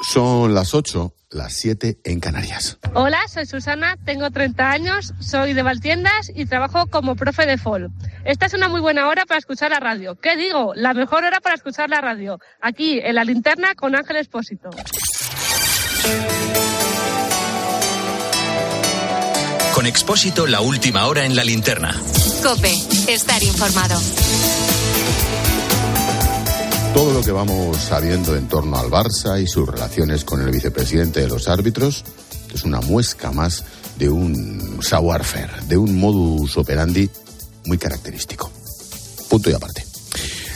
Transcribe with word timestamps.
Son 0.00 0.54
las 0.54 0.74
8, 0.74 1.14
las 1.30 1.52
7 1.52 1.98
en 2.04 2.20
Canarias. 2.20 2.78
Hola, 2.94 3.20
soy 3.28 3.44
Susana, 3.46 3.96
tengo 4.04 4.30
30 4.30 4.70
años, 4.70 5.12
soy 5.20 5.52
de 5.52 5.62
Valtiendas 5.62 6.32
y 6.34 6.46
trabajo 6.46 6.86
como 6.86 7.16
profe 7.16 7.46
de 7.46 7.58
FOL. 7.58 7.90
Esta 8.24 8.46
es 8.46 8.54
una 8.54 8.68
muy 8.68 8.80
buena 8.80 9.08
hora 9.08 9.26
para 9.26 9.38
escuchar 9.38 9.70
la 9.70 9.80
radio. 9.80 10.16
¿Qué 10.16 10.36
digo? 10.36 10.72
La 10.74 10.94
mejor 10.94 11.24
hora 11.24 11.40
para 11.40 11.54
escuchar 11.54 11.90
la 11.90 12.00
radio. 12.00 12.38
Aquí, 12.60 12.98
en 12.98 13.14
la 13.14 13.24
linterna, 13.24 13.74
con 13.74 13.94
Ángel 13.94 14.16
Espósito. 14.16 14.70
Con 19.74 19.86
Expósito, 19.86 20.46
la 20.46 20.60
última 20.60 21.06
hora 21.06 21.24
en 21.24 21.36
la 21.36 21.44
linterna. 21.44 21.94
Cope, 22.42 22.72
estar 23.08 23.42
informado. 23.42 24.00
Todo 27.00 27.14
lo 27.14 27.22
que 27.22 27.32
vamos 27.32 27.78
sabiendo 27.78 28.36
en 28.36 28.46
torno 28.46 28.76
al 28.76 28.90
Barça 28.90 29.42
y 29.42 29.46
sus 29.46 29.66
relaciones 29.66 30.22
con 30.22 30.42
el 30.42 30.50
vicepresidente 30.50 31.20
de 31.20 31.28
los 31.28 31.48
árbitros 31.48 32.04
es 32.52 32.62
una 32.64 32.82
muesca 32.82 33.32
más 33.32 33.64
de 33.98 34.10
un 34.10 34.82
savoir-faire, 34.82 35.62
de 35.62 35.78
un 35.78 35.98
modus 35.98 36.58
operandi 36.58 37.08
muy 37.64 37.78
característico. 37.78 38.50
Punto 39.30 39.48
y 39.48 39.54
aparte. 39.54 39.82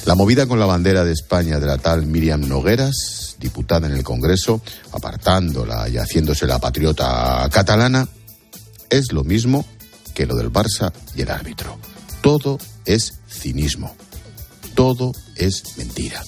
La 0.04 0.14
movida 0.14 0.46
con 0.46 0.60
la 0.60 0.66
bandera 0.66 1.02
de 1.02 1.12
España 1.12 1.58
de 1.58 1.64
la 1.64 1.78
tal 1.78 2.04
Miriam 2.04 2.42
Nogueras, 2.46 3.36
diputada 3.40 3.86
en 3.86 3.94
el 3.94 4.04
Congreso, 4.04 4.60
apartándola 4.92 5.88
y 5.88 5.96
haciéndose 5.96 6.46
la 6.46 6.58
patriota 6.58 7.48
catalana, 7.50 8.06
es 8.90 9.12
lo 9.12 9.24
mismo 9.24 9.64
que 10.12 10.26
lo 10.26 10.36
del 10.36 10.52
Barça 10.52 10.92
y 11.16 11.22
el 11.22 11.30
árbitro. 11.30 11.78
Todo 12.20 12.58
es 12.84 13.14
cinismo. 13.30 13.96
Todo 14.74 15.12
es 15.36 15.78
mentira. 15.78 16.22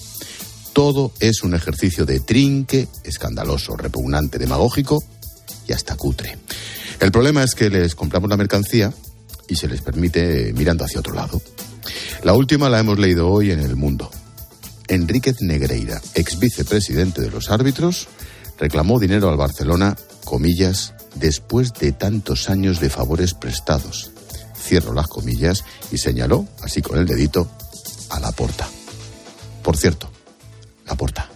Todo 0.77 1.11
es 1.19 1.41
un 1.41 1.55
ejercicio 1.55 2.05
de 2.05 2.19
trinque, 2.19 2.87
escandaloso, 3.03 3.75
repugnante, 3.75 4.37
demagógico 4.37 5.03
y 5.67 5.73
hasta 5.73 5.95
cutre. 5.95 6.37
El 6.99 7.11
problema 7.11 7.41
es 7.41 7.55
que 7.55 7.71
les 7.71 7.95
compramos 7.95 8.29
la 8.29 8.37
mercancía 8.37 8.93
y 9.47 9.55
se 9.55 9.67
les 9.67 9.81
permite 9.81 10.53
mirando 10.53 10.85
hacia 10.85 10.99
otro 10.99 11.15
lado. 11.15 11.41
La 12.23 12.33
última 12.33 12.69
la 12.69 12.77
hemos 12.77 12.99
leído 12.99 13.27
hoy 13.27 13.49
en 13.49 13.59
El 13.59 13.75
Mundo. 13.75 14.11
Enríquez 14.87 15.41
Negreira, 15.41 15.99
ex 16.13 16.37
vicepresidente 16.37 17.21
de 17.21 17.31
los 17.31 17.49
árbitros, 17.49 18.07
reclamó 18.59 18.99
dinero 18.99 19.29
al 19.29 19.37
Barcelona, 19.37 19.97
comillas, 20.25 20.93
después 21.15 21.73
de 21.73 21.91
tantos 21.91 22.51
años 22.51 22.79
de 22.79 22.91
favores 22.91 23.33
prestados. 23.33 24.11
Cierro 24.55 24.93
las 24.93 25.07
comillas 25.07 25.65
y 25.91 25.97
señaló, 25.97 26.47
así 26.61 26.83
con 26.83 26.99
el 26.99 27.07
dedito, 27.07 27.49
a 28.11 28.19
la 28.19 28.31
porta. 28.31 28.69
Por 29.63 29.75
cierto, 29.75 30.11
la. 30.87 31.29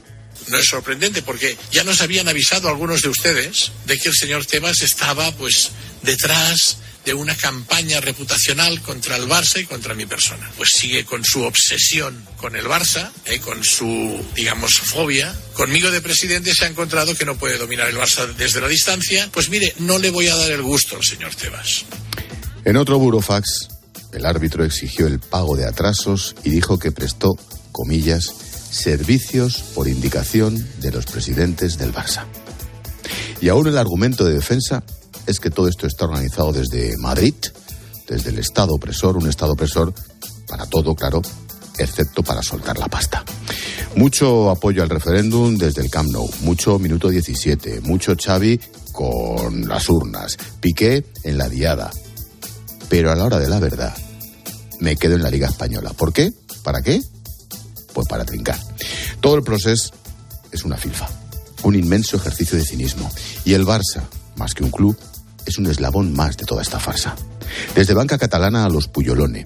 No 0.47 0.57
es 0.57 0.65
sorprendente 0.65 1.21
porque 1.21 1.57
ya 1.71 1.83
nos 1.83 2.01
habían 2.01 2.27
avisado 2.27 2.67
algunos 2.67 3.01
de 3.01 3.09
ustedes 3.09 3.71
de 3.85 3.97
que 3.97 4.09
el 4.09 4.15
señor 4.15 4.45
Tebas 4.45 4.81
estaba 4.81 5.31
pues 5.33 5.71
detrás 6.01 6.77
de 7.05 7.13
una 7.13 7.35
campaña 7.35 7.99
reputacional 7.99 8.81
contra 8.81 9.15
el 9.15 9.27
Barça 9.27 9.59
y 9.59 9.65
contra 9.65 9.95
mi 9.95 10.05
persona. 10.05 10.49
Pues 10.57 10.69
sigue 10.75 11.03
con 11.05 11.23
su 11.23 11.41
obsesión 11.43 12.25
con 12.37 12.55
el 12.55 12.65
Barça, 12.65 13.11
eh, 13.25 13.39
con 13.39 13.63
su, 13.63 14.23
digamos, 14.35 14.73
fobia. 14.73 15.35
Conmigo 15.53 15.89
de 15.89 16.01
presidente 16.01 16.53
se 16.53 16.65
ha 16.65 16.67
encontrado 16.67 17.15
que 17.15 17.25
no 17.25 17.37
puede 17.37 17.57
dominar 17.57 17.87
el 17.89 17.97
Barça 17.97 18.27
desde 18.35 18.61
la 18.61 18.67
distancia. 18.67 19.29
Pues 19.31 19.49
mire, 19.49 19.73
no 19.79 19.97
le 19.97 20.09
voy 20.09 20.27
a 20.27 20.35
dar 20.35 20.51
el 20.51 20.61
gusto 20.61 20.95
al 20.95 21.03
señor 21.03 21.33
Tebas. 21.35 21.85
En 22.65 22.77
otro 22.77 22.99
burofax, 22.99 23.69
el 24.13 24.25
árbitro 24.25 24.63
exigió 24.63 25.07
el 25.07 25.19
pago 25.19 25.55
de 25.55 25.65
atrasos 25.65 26.35
y 26.43 26.51
dijo 26.51 26.77
que 26.77 26.91
prestó, 26.91 27.29
comillas, 27.71 28.33
servicios 28.71 29.63
por 29.75 29.87
indicación 29.87 30.65
de 30.79 30.91
los 30.91 31.05
presidentes 31.05 31.77
del 31.77 31.93
Barça. 31.93 32.25
Y 33.41 33.49
aún 33.49 33.67
el 33.67 33.77
argumento 33.77 34.23
de 34.23 34.33
defensa 34.33 34.83
es 35.27 35.39
que 35.39 35.51
todo 35.51 35.67
esto 35.67 35.85
está 35.85 36.05
organizado 36.05 36.53
desde 36.53 36.97
Madrid, 36.97 37.35
desde 38.07 38.29
el 38.29 38.39
Estado 38.39 38.73
opresor, 38.73 39.17
un 39.17 39.27
Estado 39.27 39.53
opresor 39.53 39.93
para 40.47 40.65
todo, 40.65 40.95
claro, 40.95 41.21
excepto 41.77 42.23
para 42.23 42.41
soltar 42.41 42.77
la 42.77 42.87
pasta. 42.87 43.23
Mucho 43.95 44.49
apoyo 44.49 44.83
al 44.83 44.89
referéndum 44.89 45.57
desde 45.57 45.81
el 45.81 45.89
Camp 45.89 46.11
Nou, 46.11 46.29
mucho 46.41 46.79
minuto 46.79 47.09
17, 47.09 47.81
mucho 47.81 48.15
Xavi 48.15 48.59
con 48.91 49.67
las 49.67 49.89
urnas, 49.89 50.37
Piqué 50.59 51.05
en 51.23 51.37
la 51.37 51.49
diada. 51.49 51.91
Pero 52.89 53.11
a 53.11 53.15
la 53.15 53.25
hora 53.25 53.39
de 53.39 53.49
la 53.49 53.59
verdad, 53.59 53.95
me 54.79 54.95
quedo 54.95 55.15
en 55.15 55.23
la 55.23 55.29
Liga 55.29 55.47
Española. 55.47 55.91
¿Por 55.93 56.13
qué? 56.13 56.31
¿Para 56.63 56.81
qué? 56.81 57.01
Pues 57.93 58.07
para 58.07 58.25
trincar. 58.25 58.59
Todo 59.19 59.35
el 59.35 59.43
proceso 59.43 59.91
es 60.51 60.63
una 60.63 60.77
filfa, 60.77 61.07
un 61.63 61.75
inmenso 61.75 62.17
ejercicio 62.17 62.57
de 62.57 62.65
cinismo. 62.65 63.09
Y 63.45 63.53
el 63.53 63.65
Barça, 63.65 64.03
más 64.35 64.53
que 64.53 64.63
un 64.63 64.71
club, 64.71 64.97
es 65.45 65.57
un 65.57 65.67
eslabón 65.67 66.13
más 66.13 66.37
de 66.37 66.45
toda 66.45 66.61
esta 66.61 66.79
farsa. 66.79 67.15
Desde 67.75 67.93
banca 67.93 68.17
catalana 68.17 68.65
a 68.65 68.69
los 68.69 68.87
Puyolone, 68.87 69.43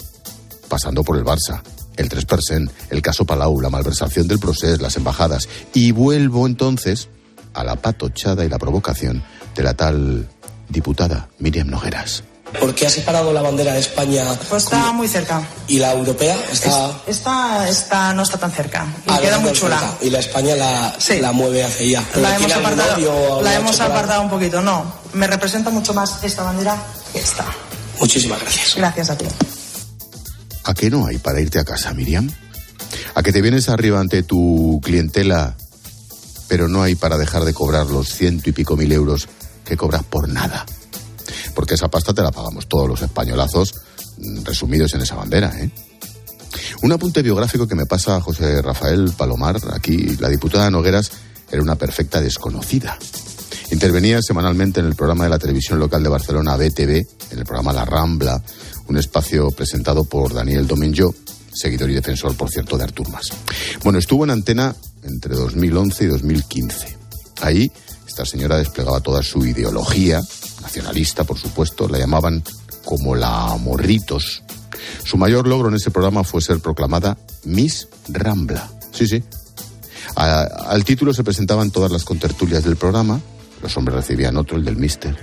pasando 0.67 1.03
por 1.03 1.17
el 1.17 1.23
Barça, 1.23 1.61
el 1.97 2.09
3%, 2.09 2.69
el 2.89 3.01
caso 3.01 3.25
Palau, 3.25 3.61
la 3.61 3.69
malversación 3.69 4.27
del 4.27 4.39
proceso, 4.39 4.81
las 4.81 4.97
embajadas. 4.97 5.47
Y 5.73 5.91
vuelvo 5.91 6.45
entonces 6.45 7.09
a 7.53 7.63
la 7.63 7.77
patochada 7.77 8.45
y 8.45 8.49
la 8.49 8.59
provocación 8.59 9.23
de 9.55 9.63
la 9.63 9.73
tal 9.73 10.27
diputada 10.69 11.29
Miriam 11.39 11.67
Nogueras. 11.67 12.23
¿Por 12.59 12.73
qué 12.75 12.87
ha 12.87 12.89
separado 12.89 13.31
la 13.33 13.41
bandera 13.41 13.73
de 13.73 13.79
España? 13.79 14.25
Pues 14.49 14.63
está 14.63 14.91
muy 14.91 15.07
cerca. 15.07 15.41
¿Y 15.67 15.79
la 15.79 15.91
europea? 15.93 16.35
Está... 16.51 16.91
Esta, 17.07 17.67
esta 17.69 18.13
no 18.13 18.23
está 18.23 18.37
tan 18.37 18.51
cerca. 18.51 18.85
Y 19.07 19.11
Ah, 19.11 19.19
queda 19.21 19.37
no 19.37 19.41
muy 19.43 19.51
chula. 19.53 19.79
cerca. 19.79 19.97
Y 20.01 20.09
la 20.09 20.19
España 20.19 20.55
la, 20.55 20.95
Sí. 20.99 21.19
la 21.19 21.31
mueve 21.31 21.63
hacia 21.63 21.85
ella. 21.85 22.03
¿Pero 22.13 22.21
La 22.27 22.35
hemos 22.35 22.51
apartado, 22.53 23.41
la 23.41 23.55
hemos 23.55 23.79
apartado 23.79 24.21
un 24.23 24.29
poquito. 24.29 24.61
No, 24.61 24.93
me 25.13 25.27
representa 25.27 25.69
mucho 25.69 25.93
más 25.93 26.23
esta 26.23 26.43
bandera 26.43 26.75
que 27.13 27.19
esta. 27.19 27.45
Muchísimas 27.99 28.41
gracias. 28.41 28.75
Gracias 28.75 29.09
a 29.09 29.17
ti. 29.17 29.25
¿A 30.63 30.73
qué 30.73 30.89
no 30.89 31.05
hay 31.05 31.17
para 31.17 31.39
irte 31.41 31.59
a 31.59 31.63
casa, 31.63 31.93
Miriam? 31.93 32.29
¿A 33.13 33.23
que 33.23 33.31
te 33.31 33.41
vienes 33.41 33.69
arriba 33.69 33.99
ante 33.99 34.23
tu 34.23 34.81
clientela, 34.83 35.55
pero 36.47 36.67
no 36.67 36.81
hay 36.83 36.95
para 36.95 37.17
dejar 37.17 37.43
de 37.45 37.53
cobrar 37.53 37.85
los 37.87 38.09
ciento 38.09 38.49
y 38.49 38.53
pico 38.53 38.75
mil 38.75 38.91
euros 38.91 39.27
que 39.63 39.77
cobras 39.77 40.03
por 40.03 40.27
nada? 40.27 40.65
Porque 41.55 41.73
esa 41.73 41.87
pasta 41.87 42.13
te 42.13 42.21
la 42.21 42.31
pagamos 42.31 42.67
todos 42.67 42.87
los 42.87 43.01
españolazos 43.01 43.73
mm, 44.17 44.43
resumidos 44.43 44.93
en 44.93 45.01
esa 45.01 45.15
bandera, 45.15 45.51
¿eh? 45.59 45.71
Un 46.81 46.91
apunte 46.91 47.21
biográfico 47.21 47.67
que 47.67 47.75
me 47.75 47.85
pasa 47.85 48.15
a 48.15 48.21
José 48.21 48.61
Rafael 48.61 49.11
Palomar. 49.17 49.57
Aquí 49.73 50.17
la 50.19 50.29
diputada 50.29 50.69
Nogueras 50.69 51.11
era 51.51 51.61
una 51.61 51.75
perfecta 51.75 52.21
desconocida. 52.21 52.97
Intervenía 53.71 54.21
semanalmente 54.21 54.79
en 54.79 54.85
el 54.85 54.95
programa 54.95 55.23
de 55.23 55.31
la 55.31 55.39
televisión 55.39 55.79
local 55.79 56.03
de 56.03 56.09
Barcelona, 56.09 56.55
BTV, 56.55 57.05
en 57.31 57.39
el 57.39 57.45
programa 57.45 57.73
La 57.73 57.85
Rambla, 57.85 58.41
un 58.87 58.97
espacio 58.97 59.49
presentado 59.51 60.03
por 60.03 60.33
Daniel 60.33 60.67
Domenyo, 60.67 61.13
seguidor 61.51 61.89
y 61.89 61.95
defensor, 61.95 62.35
por 62.35 62.51
cierto, 62.51 62.77
de 62.77 62.83
Artur 62.83 63.09
Mas. 63.09 63.29
Bueno, 63.83 63.97
estuvo 63.97 64.23
en 64.23 64.31
antena 64.31 64.75
entre 65.03 65.35
2011 65.35 66.03
y 66.03 66.07
2015. 66.07 66.97
Ahí, 67.41 67.71
esta 68.07 68.25
señora 68.25 68.57
desplegaba 68.57 68.99
toda 68.99 69.23
su 69.23 69.45
ideología, 69.45 70.21
nacionalista, 70.65 71.23
por 71.23 71.37
supuesto, 71.37 71.87
la 71.87 71.99
llamaban 71.99 72.43
como 72.83 73.15
la 73.15 73.55
Morritos. 73.57 74.43
Su 75.03 75.17
mayor 75.17 75.47
logro 75.47 75.69
en 75.69 75.75
ese 75.75 75.91
programa 75.91 76.23
fue 76.23 76.41
ser 76.41 76.59
proclamada 76.59 77.17
Miss 77.43 77.87
Rambla. 78.09 78.67
Sí, 78.91 79.07
sí. 79.07 79.23
Al 80.15 80.83
título 80.83 81.13
se 81.13 81.23
presentaban 81.23 81.69
todas 81.69 81.91
las 81.91 82.03
contertulias 82.03 82.63
del 82.63 82.77
programa, 82.77 83.21
los 83.61 83.77
hombres 83.77 83.97
recibían 83.97 84.37
otro, 84.37 84.57
el 84.57 84.65
del 84.65 84.77
Mister. 84.77 85.15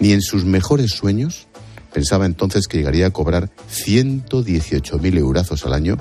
Ni 0.00 0.12
en 0.12 0.22
sus 0.22 0.44
mejores 0.44 0.92
sueños 0.92 1.46
pensaba 1.92 2.24
entonces 2.24 2.68
que 2.68 2.78
llegaría 2.78 3.06
a 3.08 3.10
cobrar 3.10 3.50
118.000 3.70 5.18
eurazos 5.18 5.66
al 5.66 5.74
año 5.74 5.98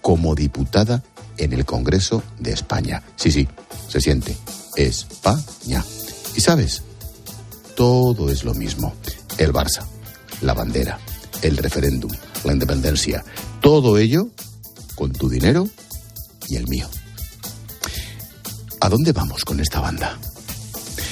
como 0.00 0.34
diputada 0.34 1.02
en 1.36 1.52
el 1.52 1.66
Congreso 1.66 2.22
de 2.38 2.52
España. 2.52 3.02
Sí, 3.16 3.30
sí, 3.30 3.46
se 3.88 4.00
siente. 4.00 4.36
España. 4.76 5.84
Y 6.34 6.40
sabes, 6.40 6.82
todo 7.80 8.28
es 8.30 8.44
lo 8.44 8.52
mismo. 8.52 8.92
El 9.38 9.54
Barça, 9.54 9.86
la 10.42 10.52
bandera, 10.52 10.98
el 11.40 11.56
referéndum, 11.56 12.10
la 12.44 12.52
independencia. 12.52 13.24
Todo 13.62 13.96
ello 13.96 14.28
con 14.96 15.12
tu 15.12 15.30
dinero 15.30 15.66
y 16.46 16.56
el 16.56 16.68
mío. 16.68 16.90
¿A 18.80 18.90
dónde 18.90 19.12
vamos 19.12 19.46
con 19.46 19.60
esta 19.60 19.80
banda? 19.80 20.18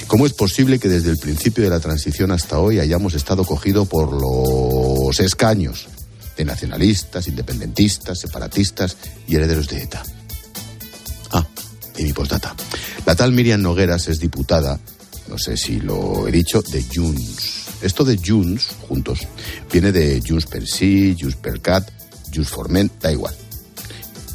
¿Cómo 0.08 0.26
es 0.26 0.34
posible 0.34 0.78
que 0.78 0.90
desde 0.90 1.08
el 1.08 1.16
principio 1.16 1.64
de 1.64 1.70
la 1.70 1.80
transición 1.80 2.32
hasta 2.32 2.58
hoy 2.58 2.80
hayamos 2.80 3.14
estado 3.14 3.44
cogido 3.44 3.86
por 3.86 4.12
los 4.12 5.18
escaños 5.20 5.88
de 6.36 6.44
nacionalistas, 6.44 7.28
independentistas, 7.28 8.20
separatistas 8.20 8.98
y 9.26 9.36
herederos 9.36 9.68
de 9.68 9.84
ETA? 9.84 10.02
Ah, 11.32 11.46
y 11.96 12.04
mi 12.04 12.12
postdata. 12.12 12.54
La 13.06 13.16
tal 13.16 13.32
Miriam 13.32 13.62
Nogueras 13.62 14.08
es 14.08 14.20
diputada, 14.20 14.78
no 15.28 15.38
sé 15.38 15.56
si 15.56 15.80
lo 15.80 16.26
he 16.26 16.32
dicho, 16.32 16.62
de 16.62 16.84
Junts. 16.94 17.68
Esto 17.82 18.04
de 18.04 18.18
Junts, 18.18 18.68
juntos, 18.88 19.20
viene 19.72 19.92
de 19.92 20.22
Junts 20.26 20.46
per 20.46 20.66
sí, 20.66 21.16
Junts 21.18 21.36
per 21.36 21.60
cat, 21.60 21.88
Junts 22.34 22.50
for 22.50 22.68
men, 22.68 22.90
da 23.00 23.12
igual. 23.12 23.34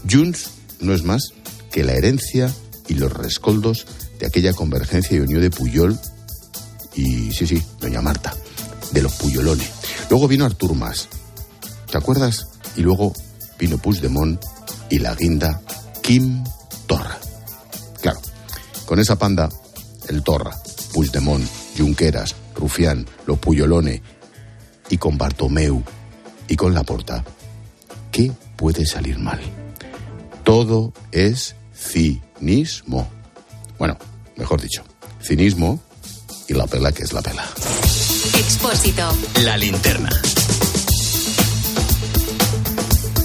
Junts 0.10 0.50
no 0.80 0.94
es 0.94 1.04
más 1.04 1.34
que 1.72 1.84
la 1.84 1.94
herencia 1.94 2.54
y 2.88 2.96
los 2.96 3.12
rescoldos 3.12 3.86
de 4.20 4.28
aquella 4.28 4.54
convergencia 4.54 5.18
y 5.18 5.22
unión 5.22 5.42
de 5.42 5.50
Puyol 5.50 6.00
y, 6.96 7.32
sí, 7.32 7.48
sí, 7.48 7.62
doña 7.80 8.02
Marta, 8.02 8.34
de 8.92 9.02
los 9.02 9.14
Puyolones. 9.14 9.70
Luego 10.10 10.28
vino 10.28 10.46
Artur 10.46 10.76
Mas, 10.76 11.08
¿te 11.90 11.98
acuerdas? 11.98 12.48
Y 12.76 12.82
luego 12.82 13.14
vino 13.60 13.78
Puigdemont 13.78 14.42
y 14.90 15.00
la 15.00 15.16
guinda 15.16 15.62
Kim 16.02 16.44
Torra. 16.86 17.18
Claro, 18.02 18.22
con 18.86 19.00
esa 19.00 19.18
panda, 19.18 19.50
el 20.08 20.24
Torra, 20.24 20.56
Puigdemont, 20.94 21.46
Junqueras, 21.78 22.36
Rufián, 22.56 23.06
los 23.26 23.40
Puyolones 23.40 24.02
y 24.90 24.98
con 24.98 25.18
Bartomeu 25.18 25.84
y 26.48 26.56
con 26.56 26.74
Laporta, 26.74 27.24
¿qué 28.12 28.32
puede 28.56 28.86
salir 28.86 29.18
mal? 29.18 29.40
Todo 30.44 30.94
es 31.12 31.56
cinismo. 31.76 33.10
Bueno, 33.78 33.98
mejor 34.38 34.62
dicho, 34.62 34.84
cinismo 35.22 35.82
y 36.48 36.54
la 36.54 36.68
pela 36.68 36.92
que 36.92 37.04
es 37.04 37.14
la 37.14 37.22
pela. 37.22 37.46
Expósito. 38.38 39.10
La 39.44 39.58
linterna. 39.58 40.10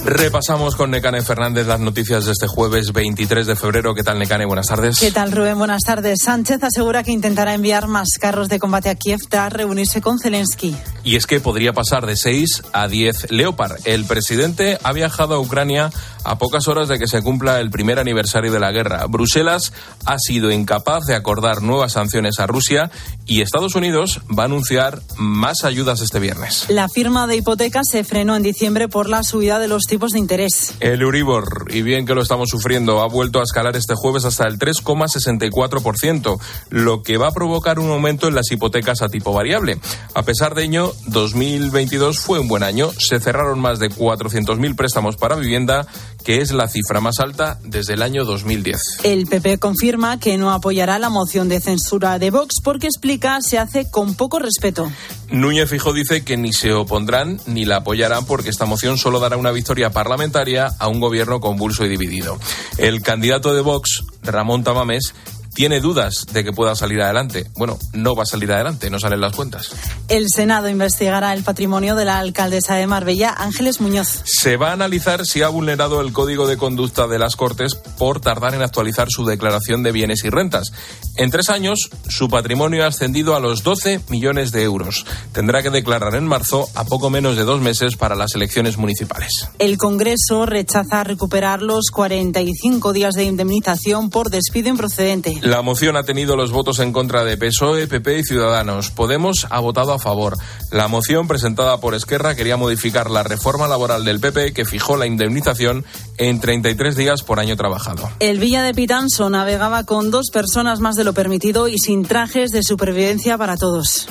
Repasamos 0.09 0.75
con 0.75 0.89
Necane 0.89 1.21
Fernández 1.21 1.67
las 1.67 1.79
noticias 1.79 2.25
de 2.25 2.31
este 2.31 2.47
jueves 2.47 2.93
23 2.93 3.45
de 3.45 3.55
febrero. 3.55 3.93
¿Qué 3.93 4.01
tal, 4.01 4.17
Necane? 4.17 4.43
Buenas 4.47 4.65
tardes. 4.65 4.97
¿Qué 4.99 5.11
tal, 5.11 5.31
Rubén? 5.31 5.59
Buenas 5.59 5.83
tardes. 5.83 6.23
Sánchez 6.23 6.63
asegura 6.63 7.03
que 7.03 7.11
intentará 7.11 7.53
enviar 7.53 7.87
más 7.87 8.07
carros 8.19 8.49
de 8.49 8.57
combate 8.57 8.89
a 8.89 8.95
Kiev 8.95 9.19
tras 9.29 9.53
reunirse 9.53 10.01
con 10.01 10.17
Zelensky. 10.17 10.75
Y 11.03 11.15
es 11.15 11.27
que 11.27 11.39
podría 11.39 11.73
pasar 11.73 12.07
de 12.07 12.15
6 12.15 12.63
a 12.73 12.87
10 12.87 13.29
Leopard. 13.29 13.77
El 13.85 14.05
presidente 14.05 14.79
ha 14.81 14.93
viajado 14.93 15.35
a 15.35 15.39
Ucrania 15.39 15.91
a 16.23 16.37
pocas 16.39 16.67
horas 16.67 16.87
de 16.87 16.97
que 16.97 17.07
se 17.07 17.21
cumpla 17.21 17.59
el 17.59 17.69
primer 17.69 17.99
aniversario 17.99 18.51
de 18.51 18.59
la 18.59 18.71
guerra. 18.71 19.05
Bruselas 19.07 19.73
ha 20.05 20.17
sido 20.17 20.51
incapaz 20.51 21.05
de 21.05 21.15
acordar 21.15 21.61
nuevas 21.61 21.93
sanciones 21.93 22.39
a 22.39 22.47
Rusia 22.47 22.89
y 23.27 23.41
Estados 23.41 23.75
Unidos 23.75 24.21
va 24.27 24.43
a 24.43 24.45
anunciar 24.47 25.01
más 25.17 25.63
ayudas 25.63 26.01
este 26.01 26.19
viernes. 26.19 26.65
La 26.69 26.89
firma 26.89 27.27
de 27.27 27.37
hipotecas 27.37 27.87
se 27.89 28.03
frenó 28.03 28.35
en 28.35 28.43
diciembre 28.43 28.87
por 28.87 29.07
la 29.07 29.23
subida 29.23 29.59
de 29.59 29.67
los 29.67 29.83
tipos 29.83 29.98
de 30.07 30.19
interés. 30.19 30.73
El 30.79 31.01
Euribor, 31.01 31.67
y 31.69 31.81
bien 31.81 32.05
que 32.05 32.15
lo 32.15 32.21
estamos 32.21 32.49
sufriendo, 32.49 33.01
ha 33.01 33.07
vuelto 33.07 33.39
a 33.39 33.43
escalar 33.43 33.75
este 33.75 33.93
jueves 33.95 34.25
hasta 34.25 34.47
el 34.47 34.57
3,64%, 34.57 36.39
lo 36.69 37.03
que 37.03 37.17
va 37.17 37.27
a 37.27 37.31
provocar 37.31 37.79
un 37.79 37.91
aumento 37.91 38.27
en 38.27 38.35
las 38.35 38.51
hipotecas 38.51 39.01
a 39.01 39.09
tipo 39.09 39.33
variable. 39.33 39.79
A 40.15 40.23
pesar 40.23 40.55
de 40.55 40.63
ello, 40.63 40.95
2022 41.07 42.19
fue 42.19 42.39
un 42.39 42.47
buen 42.47 42.63
año. 42.63 42.91
Se 42.97 43.19
cerraron 43.19 43.59
más 43.59 43.79
de 43.79 43.89
400.000 43.89 44.75
préstamos 44.75 45.17
para 45.17 45.35
vivienda, 45.35 45.85
que 46.23 46.41
es 46.41 46.51
la 46.51 46.67
cifra 46.67 47.01
más 47.01 47.19
alta 47.19 47.59
desde 47.63 47.93
el 47.93 48.01
año 48.01 48.25
2010. 48.25 48.81
El 49.03 49.27
PP 49.27 49.59
confirma 49.59 50.19
que 50.19 50.37
no 50.37 50.51
apoyará 50.51 50.99
la 50.99 51.09
moción 51.09 51.49
de 51.49 51.59
censura 51.59 52.19
de 52.19 52.31
Vox 52.31 52.55
porque 52.63 52.87
explica 52.87 53.39
se 53.41 53.57
hace 53.57 53.89
con 53.89 54.15
poco 54.15 54.39
respeto. 54.39 54.91
Núñez 55.31 55.69
Fijo 55.69 55.93
dice 55.93 56.23
que 56.23 56.37
ni 56.37 56.53
se 56.53 56.73
opondrán 56.73 57.39
ni 57.45 57.65
la 57.65 57.77
apoyarán 57.77 58.25
porque 58.25 58.49
esta 58.49 58.65
moción 58.65 58.97
solo 58.97 59.19
dará 59.19 59.37
una 59.37 59.51
victoria 59.51 59.78
parlamentaria 59.87 60.69
a 60.77 60.87
un 60.87 60.99
gobierno 60.99 61.39
convulso 61.39 61.85
y 61.85 61.89
dividido. 61.89 62.37
El 62.77 63.01
candidato 63.01 63.53
de 63.53 63.61
Vox, 63.61 64.03
Ramón 64.23 64.63
Tamames, 64.63 65.13
tiene 65.59 65.81
dudas 65.81 66.25
de 66.31 66.45
que 66.45 66.53
pueda 66.53 66.73
salir 66.73 67.01
adelante. 67.01 67.47
Bueno, 67.57 67.77
no 67.91 68.15
va 68.15 68.23
a 68.23 68.25
salir 68.25 68.49
adelante, 68.49 68.89
no 68.89 68.97
salen 68.97 69.19
las 69.19 69.35
cuentas. 69.35 69.75
El 70.07 70.27
Senado 70.33 70.69
investigará 70.69 71.33
el 71.33 71.43
patrimonio 71.43 71.97
de 71.97 72.05
la 72.05 72.17
alcaldesa 72.17 72.75
de 72.75 72.87
Marbella, 72.87 73.35
Ángeles 73.37 73.81
Muñoz. 73.81 74.21
Se 74.23 74.55
va 74.55 74.69
a 74.69 74.71
analizar 74.71 75.25
si 75.25 75.41
ha 75.41 75.49
vulnerado 75.49 75.99
el 75.99 76.13
código 76.13 76.47
de 76.47 76.55
conducta 76.55 77.07
de 77.07 77.19
las 77.19 77.35
Cortes 77.35 77.75
por 77.75 78.21
tardar 78.21 78.53
en 78.53 78.61
actualizar 78.61 79.09
su 79.09 79.25
declaración 79.25 79.83
de 79.83 79.91
bienes 79.91 80.23
y 80.23 80.29
rentas. 80.29 80.71
En 81.17 81.29
tres 81.29 81.49
años, 81.49 81.89
su 82.07 82.29
patrimonio 82.29 82.85
ha 82.85 82.87
ascendido 82.87 83.35
a 83.35 83.41
los 83.41 83.61
12 83.61 83.99
millones 84.07 84.53
de 84.53 84.63
euros. 84.63 85.05
Tendrá 85.33 85.61
que 85.61 85.71
declarar 85.71 86.15
en 86.15 86.25
marzo, 86.25 86.69
a 86.73 86.85
poco 86.85 87.09
menos 87.09 87.35
de 87.35 87.43
dos 87.43 87.59
meses, 87.59 87.97
para 87.97 88.15
las 88.15 88.33
elecciones 88.33 88.77
municipales. 88.77 89.49
El 89.59 89.77
Congreso 89.77 90.45
rechaza 90.45 91.03
recuperar 91.03 91.61
los 91.61 91.87
45 91.91 92.93
días 92.93 93.15
de 93.15 93.25
indemnización 93.25 94.09
por 94.09 94.29
despido 94.29 94.69
improcedente. 94.69 95.37
La 95.49 95.63
moción 95.63 95.97
ha 95.97 96.03
tenido 96.03 96.35
los 96.35 96.51
votos 96.51 96.77
en 96.77 96.93
contra 96.93 97.23
de 97.23 97.35
PSOE, 97.35 97.87
PP 97.87 98.19
y 98.19 98.23
Ciudadanos. 98.23 98.91
Podemos 98.91 99.47
ha 99.49 99.59
votado 99.59 99.93
a 99.93 99.97
favor. 99.97 100.37
La 100.69 100.87
moción 100.87 101.27
presentada 101.27 101.79
por 101.79 101.95
Esquerra 101.95 102.35
quería 102.35 102.55
modificar 102.55 103.09
la 103.09 103.23
reforma 103.23 103.67
laboral 103.67 104.05
del 104.05 104.19
PP 104.19 104.53
que 104.53 104.63
fijó 104.63 104.95
la 104.95 105.07
indemnización 105.07 105.85
en 106.19 106.39
33 106.39 106.95
días 106.95 107.23
por 107.23 107.39
año 107.39 107.57
trabajado. 107.57 108.11
El 108.19 108.37
Villa 108.37 108.61
de 108.61 108.75
Pitanso 108.75 109.27
navegaba 109.31 109.85
con 109.85 110.11
dos 110.11 110.29
personas 110.31 110.81
más 110.81 110.95
de 110.95 111.03
lo 111.03 111.13
permitido 111.13 111.67
y 111.67 111.79
sin 111.79 112.03
trajes 112.03 112.51
de 112.51 112.61
supervivencia 112.61 113.35
para 113.35 113.57
todos. 113.57 114.07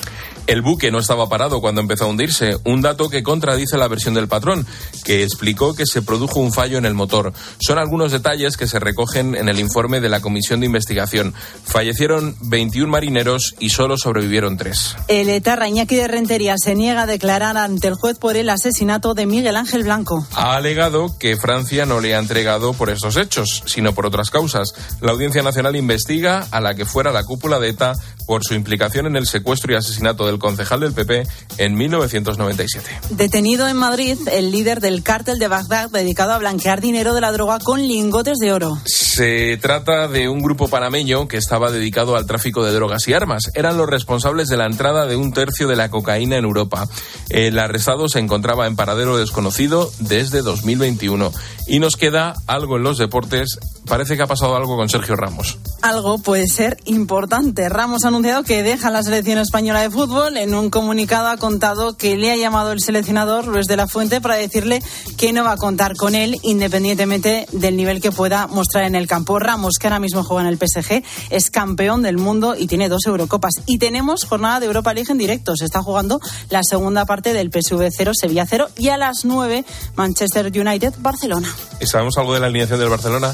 El 0.49 0.63
buque 0.63 0.89
no 0.89 0.97
estaba 0.97 1.29
parado 1.29 1.61
cuando 1.61 1.79
empezó 1.79 2.05
a 2.05 2.07
hundirse, 2.07 2.57
un 2.65 2.81
dato 2.81 3.07
que 3.07 3.21
contradice 3.21 3.77
la 3.77 3.87
versión 3.87 4.15
del 4.15 4.27
patrón, 4.27 4.65
que 5.05 5.21
explicó 5.21 5.75
que 5.75 5.85
se 5.85 6.01
produjo 6.01 6.39
un 6.39 6.51
fallo 6.51 6.79
en 6.79 6.87
el 6.87 6.95
motor. 6.95 7.33
Son 7.59 7.77
algunos 7.77 8.11
detalles 8.11 8.57
que 8.57 8.65
se 8.65 8.79
recogen 8.79 9.35
en 9.35 9.47
el 9.47 9.59
informe 9.59 10.01
de 10.01 10.09
la 10.09 10.21
Comisión 10.21 10.59
de 10.59 10.65
Investigación. 10.65 11.35
Fallecieron 11.65 12.35
21 12.41 12.91
marineros 12.91 13.53
y 13.59 13.69
solo 13.69 13.95
sobrevivieron 13.95 14.57
tres. 14.57 14.95
El 15.07 15.29
etarra 15.29 15.67
Iñaki 15.69 15.95
de 15.95 16.07
Rentería 16.07 16.55
se 16.57 16.73
niega 16.73 17.03
a 17.03 17.05
declarar 17.05 17.55
ante 17.55 17.87
el 17.87 17.93
juez 17.93 18.17
por 18.17 18.35
el 18.35 18.49
asesinato 18.49 19.13
de 19.13 19.27
Miguel 19.27 19.55
Ángel 19.55 19.83
Blanco. 19.83 20.25
Ha 20.33 20.55
alegado 20.55 21.15
que 21.19 21.37
Francia 21.37 21.85
no 21.85 21.99
le 21.99 22.15
ha 22.15 22.19
entregado 22.19 22.73
por 22.73 22.89
estos 22.89 23.17
hechos, 23.17 23.61
sino 23.67 23.93
por 23.93 24.07
otras 24.07 24.31
causas. 24.31 24.73
La 24.99 25.11
Audiencia 25.11 25.43
Nacional 25.43 25.75
investiga 25.75 26.47
a 26.49 26.59
la 26.59 26.73
que 26.73 26.85
fuera 26.85 27.11
la 27.11 27.23
cúpula 27.23 27.59
de 27.59 27.69
ETA 27.69 27.93
por 28.25 28.43
su 28.43 28.55
implicación 28.55 29.05
en 29.05 29.15
el 29.15 29.27
secuestro 29.27 29.73
y 29.73 29.75
asesinato 29.75 30.25
del 30.25 30.38
concejal 30.39 30.79
del 30.79 30.93
PP 30.93 31.23
en 31.57 31.75
1997. 31.75 32.89
Detenido 33.11 33.67
en 33.67 33.77
Madrid 33.77 34.17
el 34.31 34.51
líder 34.51 34.79
del 34.79 35.03
cártel 35.03 35.39
de 35.39 35.47
Bagdad 35.47 35.89
dedicado 35.89 36.33
a 36.33 36.37
blanquear 36.37 36.81
dinero 36.81 37.13
de 37.13 37.21
la 37.21 37.31
droga 37.31 37.59
con 37.59 37.87
lingotes 37.87 38.37
de 38.39 38.53
oro. 38.53 38.77
Se 38.85 39.57
trata 39.57 40.07
de 40.07 40.29
un 40.29 40.39
grupo 40.39 40.67
panameño 40.67 41.27
que 41.27 41.37
estaba 41.37 41.71
dedicado 41.71 42.15
al 42.15 42.25
tráfico 42.25 42.63
de 42.63 42.73
drogas 42.73 43.07
y 43.07 43.13
armas. 43.13 43.51
Eran 43.53 43.77
los 43.77 43.89
responsables 43.89 44.47
de 44.47 44.57
la 44.57 44.65
entrada 44.65 45.05
de 45.05 45.15
un 45.15 45.33
tercio 45.33 45.67
de 45.67 45.75
la 45.75 45.89
cocaína 45.89 46.37
en 46.37 46.45
Europa. 46.45 46.87
El 47.29 47.59
arrestado 47.59 48.07
se 48.07 48.19
encontraba 48.19 48.67
en 48.67 48.75
paradero 48.75 49.17
desconocido 49.17 49.91
desde 49.99 50.41
2021. 50.41 51.31
Y 51.67 51.79
nos 51.79 51.95
queda 51.95 52.33
algo 52.47 52.77
en 52.77 52.83
los 52.83 52.97
deportes. 52.97 53.59
Parece 53.87 54.15
que 54.15 54.23
ha 54.23 54.27
pasado 54.27 54.55
algo 54.55 54.75
con 54.75 54.89
Sergio 54.89 55.15
Ramos. 55.15 55.57
Algo 55.81 56.17
puede 56.19 56.47
ser 56.47 56.77
importante. 56.85 57.69
Ramos 57.69 58.05
ha 58.05 58.09
anunciado 58.09 58.43
que 58.43 58.63
deja 58.63 58.89
la 58.89 59.03
selección 59.03 59.37
española 59.39 59.81
de 59.81 59.89
fútbol. 59.89 60.18
En 60.27 60.53
un 60.53 60.69
comunicado 60.69 61.27
ha 61.27 61.37
contado 61.37 61.95
que 61.95 62.15
le 62.17 62.31
ha 62.31 62.35
llamado 62.35 62.71
el 62.71 62.81
seleccionador 62.81 63.47
Luis 63.47 63.67
de 63.67 63.77
la 63.77 63.87
Fuente 63.87 64.21
para 64.21 64.35
decirle 64.35 64.81
que 65.17 65.33
no 65.33 65.43
va 65.43 65.53
a 65.53 65.57
contar 65.57 65.95
con 65.95 66.13
él 66.13 66.35
independientemente 66.43 67.47
del 67.51 67.75
nivel 67.77 68.01
que 68.01 68.11
pueda 68.11 68.45
mostrar 68.47 68.83
en 68.83 68.95
el 68.95 69.07
campo. 69.07 69.39
Ramos, 69.39 69.75
que 69.79 69.87
ahora 69.87 69.99
mismo 69.99 70.23
juega 70.23 70.47
en 70.47 70.49
el 70.49 70.57
PSG, 70.57 71.03
es 71.29 71.49
campeón 71.49 72.03
del 72.03 72.17
mundo 72.17 72.55
y 72.55 72.67
tiene 72.67 72.89
dos 72.89 73.05
Eurocopas. 73.07 73.53
Y 73.65 73.79
tenemos 73.79 74.25
jornada 74.25 74.59
de 74.59 74.67
Europa 74.67 74.93
League 74.93 75.11
en 75.11 75.17
directo. 75.17 75.55
Se 75.55 75.65
está 75.65 75.81
jugando 75.81 76.19
la 76.49 76.61
segunda 76.63 77.05
parte 77.05 77.33
del 77.33 77.49
PSV 77.49 77.89
0, 77.89 78.11
Sevilla 78.13 78.45
0 78.47 78.67
y 78.77 78.89
a 78.89 78.97
las 78.97 79.25
9 79.25 79.65
Manchester 79.95 80.45
United, 80.47 80.93
Barcelona. 80.99 81.53
¿Y 81.79 81.87
sabemos 81.87 82.17
algo 82.17 82.33
de 82.33 82.41
la 82.41 82.47
alineación 82.47 82.79
del 82.79 82.89
Barcelona? 82.89 83.33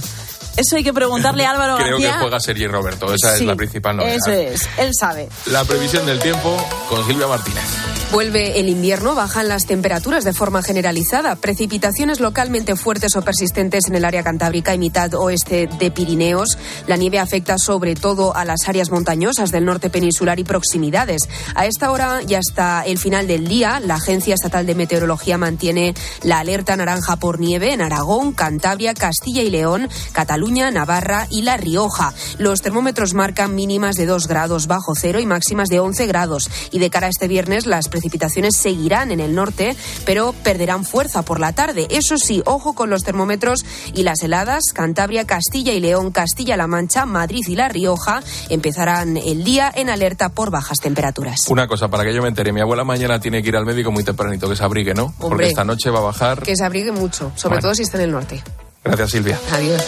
Eso 0.57 0.77
hay 0.77 0.83
que 0.83 0.93
preguntarle 0.93 1.45
a 1.45 1.51
Álvaro 1.51 1.75
Creo 1.77 1.91
García. 1.91 2.13
que 2.13 2.19
juega 2.19 2.39
Sergi 2.39 2.67
Roberto, 2.67 3.13
esa 3.13 3.35
Sí, 3.35 3.41
es 3.43 3.47
la 3.47 3.55
principal 3.55 3.97
novedad. 3.97 4.15
Eso 4.15 4.31
es, 4.31 4.69
él 4.77 4.91
sabe. 4.97 5.27
La 5.47 5.63
previsión 5.65 6.05
del 6.05 6.19
tiempo 6.19 6.55
con 6.89 7.05
Silvia 7.05 7.27
Martínez. 7.27 7.63
Vuelve 8.11 8.59
el 8.59 8.69
invierno, 8.69 9.15
bajan 9.15 9.47
las 9.49 9.65
temperaturas 9.65 10.23
de 10.23 10.31
forma 10.31 10.61
generalizada. 10.61 11.35
Precipitaciones 11.35 12.19
localmente 12.21 12.75
fuertes 12.77 13.15
o 13.15 13.21
persistentes 13.23 13.87
en 13.87 13.95
el 13.95 14.05
área 14.05 14.23
cantábrica 14.23 14.73
y 14.73 14.77
mitad 14.77 15.13
oeste 15.15 15.67
de 15.79 15.91
Pirineos. 15.91 16.57
La 16.87 16.95
nieve 16.95 17.19
afecta 17.19 17.57
sobre 17.57 17.95
todo 17.95 18.33
a 18.35 18.45
las 18.45 18.69
áreas 18.69 18.91
montañosas 18.91 19.51
del 19.51 19.65
norte 19.65 19.89
peninsular 19.89 20.39
y 20.39 20.43
proximidades. 20.45 21.23
A 21.55 21.65
esta 21.65 21.91
hora 21.91 22.21
y 22.25 22.35
hasta 22.35 22.83
el 22.85 22.99
final 22.99 23.27
del 23.27 23.47
día, 23.47 23.81
la 23.81 23.95
Agencia 23.95 24.35
Estatal 24.35 24.65
de 24.65 24.75
Meteorología 24.75 25.37
mantiene 25.37 25.93
la 26.21 26.39
alerta 26.39 26.77
naranja 26.77 27.17
por 27.17 27.39
nieve 27.39 27.73
en 27.73 27.81
Aragón, 27.81 28.31
Cantabria, 28.33 28.93
Castilla 28.93 29.41
y 29.41 29.49
León, 29.49 29.89
Cataluña, 30.13 30.44
Navarra 30.53 31.27
y 31.29 31.41
La 31.41 31.57
Rioja. 31.57 32.13
Los 32.37 32.61
termómetros 32.61 33.13
marcan 33.13 33.55
mínimas 33.55 33.95
de 33.95 34.05
2 34.05 34.27
grados 34.27 34.67
bajo 34.67 34.93
cero 34.95 35.19
y 35.19 35.25
máximas 35.25 35.69
de 35.69 35.79
11 35.79 36.05
grados. 36.07 36.49
Y 36.71 36.79
de 36.79 36.89
cara 36.89 37.07
a 37.07 37.09
este 37.09 37.27
viernes, 37.27 37.65
las 37.65 37.89
precipitaciones 37.89 38.55
seguirán 38.55 39.11
en 39.11 39.19
el 39.19 39.33
norte, 39.35 39.75
pero 40.05 40.33
perderán 40.43 40.85
fuerza 40.85 41.23
por 41.23 41.39
la 41.39 41.53
tarde. 41.53 41.87
Eso 41.89 42.17
sí, 42.17 42.41
ojo 42.45 42.73
con 42.73 42.89
los 42.89 43.03
termómetros 43.03 43.65
y 43.93 44.03
las 44.03 44.21
heladas. 44.21 44.65
Cantabria, 44.73 45.25
Castilla 45.25 45.73
y 45.73 45.79
León, 45.79 46.11
Castilla-La 46.11 46.67
Mancha, 46.67 47.05
Madrid 47.05 47.43
y 47.47 47.55
La 47.55 47.67
Rioja 47.67 48.21
empezarán 48.49 49.17
el 49.17 49.43
día 49.43 49.71
en 49.75 49.89
alerta 49.89 50.29
por 50.29 50.51
bajas 50.51 50.79
temperaturas. 50.79 51.47
Una 51.49 51.67
cosa, 51.67 51.87
para 51.89 52.03
que 52.03 52.13
yo 52.13 52.21
me 52.21 52.27
entere, 52.29 52.53
mi 52.53 52.61
abuela 52.61 52.83
mañana 52.83 53.19
tiene 53.19 53.41
que 53.41 53.49
ir 53.49 53.55
al 53.57 53.65
médico 53.65 53.91
muy 53.91 54.03
tempranito, 54.03 54.47
que 54.47 54.55
se 54.55 54.63
abrigue, 54.63 54.93
¿no? 54.93 55.13
Porque 55.19 55.47
esta 55.47 55.63
noche 55.65 55.89
va 55.89 55.99
a 55.99 56.03
bajar. 56.03 56.43
Que 56.43 56.55
se 56.55 56.63
abrigue 56.63 56.91
mucho, 56.91 57.31
sobre 57.35 57.55
Bueno. 57.55 57.61
todo 57.63 57.75
si 57.75 57.81
está 57.83 57.97
en 57.97 58.03
el 58.05 58.11
norte. 58.11 58.43
Gracias, 58.83 59.11
Silvia. 59.11 59.39
Adiós. 59.51 59.81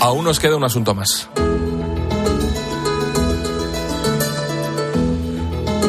Aún 0.00 0.24
nos 0.24 0.40
queda 0.40 0.56
un 0.56 0.64
asunto 0.64 0.94
más. 0.94 1.28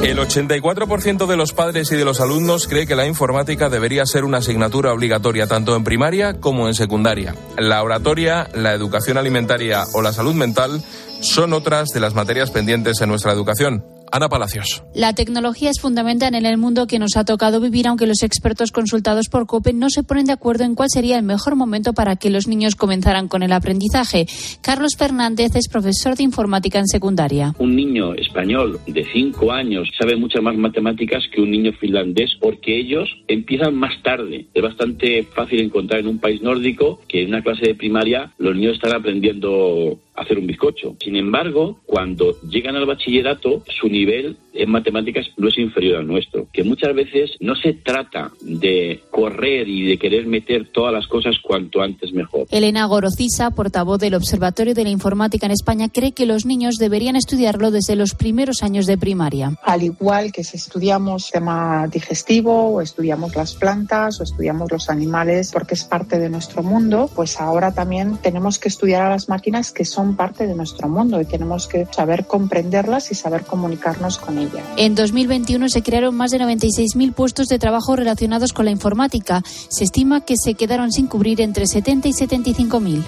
El 0.03 0.17
84% 0.17 1.27
de 1.27 1.37
los 1.37 1.53
padres 1.53 1.91
y 1.91 1.95
de 1.95 2.03
los 2.03 2.19
alumnos 2.19 2.67
cree 2.67 2.87
que 2.87 2.95
la 2.95 3.05
informática 3.05 3.69
debería 3.69 4.05
ser 4.05 4.25
una 4.25 4.39
asignatura 4.39 4.91
obligatoria 4.91 5.47
tanto 5.47 5.75
en 5.75 5.83
primaria 5.83 6.39
como 6.39 6.67
en 6.67 6.73
secundaria. 6.73 7.35
La 7.57 7.83
oratoria, 7.83 8.49
la 8.53 8.73
educación 8.73 9.17
alimentaria 9.17 9.83
o 9.93 10.01
la 10.01 10.11
salud 10.11 10.33
mental 10.33 10.83
son 11.21 11.53
otras 11.53 11.89
de 11.89 11.99
las 11.99 12.15
materias 12.15 12.51
pendientes 12.51 12.99
en 12.99 13.09
nuestra 13.09 13.31
educación. 13.31 13.85
Ana 14.11 14.29
Palacios. 14.29 14.83
La 14.93 15.13
tecnología 15.13 15.69
es 15.69 15.79
fundamental 15.79 16.35
en 16.35 16.45
el 16.45 16.57
mundo 16.57 16.87
que 16.87 16.99
nos 16.99 17.15
ha 17.15 17.23
tocado 17.23 17.61
vivir, 17.61 17.87
aunque 17.87 18.07
los 18.07 18.23
expertos 18.23 18.71
consultados 18.71 19.29
por 19.29 19.47
COPE 19.47 19.73
no 19.73 19.89
se 19.89 20.03
ponen 20.03 20.25
de 20.25 20.33
acuerdo 20.33 20.63
en 20.63 20.75
cuál 20.75 20.89
sería 20.89 21.17
el 21.17 21.23
mejor 21.23 21.55
momento 21.55 21.93
para 21.93 22.15
que 22.17 22.29
los 22.29 22.47
niños 22.47 22.75
comenzaran 22.75 23.27
con 23.27 23.43
el 23.43 23.53
aprendizaje. 23.53 24.25
Carlos 24.61 24.95
Fernández 24.97 25.55
es 25.55 25.67
profesor 25.67 26.15
de 26.15 26.23
informática 26.23 26.79
en 26.79 26.87
secundaria. 26.87 27.53
Un 27.57 27.75
niño 27.75 28.13
español 28.15 28.79
de 28.85 29.05
5 29.11 29.51
años 29.51 29.89
sabe 29.97 30.15
muchas 30.15 30.43
más 30.43 30.57
matemáticas 30.57 31.23
que 31.33 31.41
un 31.41 31.51
niño 31.51 31.71
finlandés 31.79 32.31
porque 32.39 32.77
ellos 32.77 33.09
empiezan 33.27 33.75
más 33.75 34.01
tarde. 34.03 34.47
Es 34.53 34.61
bastante 34.61 35.23
fácil 35.23 35.61
encontrar 35.61 36.01
en 36.01 36.07
un 36.07 36.19
país 36.19 36.41
nórdico 36.41 36.99
que 37.07 37.21
en 37.21 37.29
una 37.29 37.41
clase 37.41 37.67
de 37.67 37.75
primaria 37.75 38.31
los 38.37 38.55
niños 38.55 38.75
están 38.75 38.93
aprendiendo 38.93 39.99
hacer 40.15 40.37
un 40.37 40.47
bizcocho. 40.47 40.95
Sin 40.99 41.15
embargo, 41.15 41.79
cuando 41.85 42.39
llegan 42.41 42.75
al 42.75 42.85
bachillerato, 42.85 43.63
su 43.79 43.87
nivel 43.87 44.37
en 44.53 44.69
matemáticas 44.69 45.27
no 45.37 45.47
es 45.47 45.57
inferior 45.57 45.99
al 45.99 46.07
nuestro. 46.07 46.47
Que 46.51 46.63
muchas 46.63 46.93
veces 46.93 47.31
no 47.39 47.55
se 47.55 47.73
trata 47.73 48.31
de 48.41 49.03
correr 49.09 49.67
y 49.67 49.87
de 49.87 49.97
querer 49.97 50.25
meter 50.25 50.69
todas 50.69 50.93
las 50.93 51.07
cosas 51.07 51.37
cuanto 51.41 51.81
antes 51.81 52.13
mejor. 52.13 52.47
Elena 52.51 52.85
Gorocisa, 52.85 53.51
portavoz 53.51 53.99
del 53.99 54.15
Observatorio 54.15 54.73
de 54.73 54.83
la 54.83 54.89
Informática 54.89 55.45
en 55.45 55.51
España, 55.51 55.89
cree 55.89 56.11
que 56.11 56.25
los 56.25 56.45
niños 56.45 56.75
deberían 56.75 57.15
estudiarlo 57.15 57.71
desde 57.71 57.95
los 57.95 58.15
primeros 58.15 58.63
años 58.63 58.85
de 58.85 58.97
primaria. 58.97 59.53
Al 59.63 59.83
igual 59.83 60.31
que 60.31 60.43
si 60.43 60.57
estudiamos 60.57 61.29
tema 61.31 61.87
digestivo 61.87 62.69
o 62.69 62.81
estudiamos 62.81 63.35
las 63.35 63.55
plantas 63.55 64.19
o 64.19 64.23
estudiamos 64.23 64.71
los 64.71 64.89
animales 64.89 65.51
porque 65.51 65.75
es 65.75 65.83
parte 65.83 66.19
de 66.19 66.29
nuestro 66.29 66.63
mundo, 66.63 67.09
pues 67.15 67.39
ahora 67.39 67.73
también 67.73 68.17
tenemos 68.17 68.59
que 68.59 68.69
estudiar 68.69 69.03
a 69.03 69.09
las 69.09 69.29
máquinas 69.29 69.71
que 69.71 69.85
son 69.85 70.15
parte 70.15 70.47
de 70.47 70.55
nuestro 70.55 70.89
mundo 70.89 71.21
y 71.21 71.25
tenemos 71.25 71.67
que 71.67 71.85
saber 71.91 72.25
comprenderlas 72.25 73.11
y 73.11 73.15
saber 73.15 73.43
comunicarnos 73.43 74.17
con 74.17 74.37
ellas. 74.37 74.40
En 74.77 74.95
2021 74.95 75.69
se 75.69 75.83
crearon 75.83 76.15
más 76.15 76.31
de 76.31 76.39
96.000 76.39 77.13
puestos 77.13 77.47
de 77.47 77.59
trabajo 77.59 77.95
relacionados 77.95 78.53
con 78.53 78.65
la 78.65 78.71
informática. 78.71 79.43
Se 79.69 79.83
estima 79.83 80.21
que 80.21 80.35
se 80.37 80.55
quedaron 80.55 80.91
sin 80.91 81.07
cubrir 81.07 81.41
entre 81.41 81.67
70 81.67 82.07
y 82.07 82.13
75.000. 82.13 83.03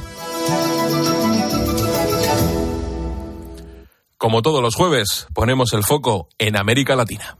Como 4.17 4.41
todos 4.41 4.61
los 4.61 4.75
jueves, 4.75 5.27
ponemos 5.33 5.73
el 5.73 5.83
foco 5.83 6.29
en 6.37 6.57
América 6.57 6.95
Latina. 6.95 7.37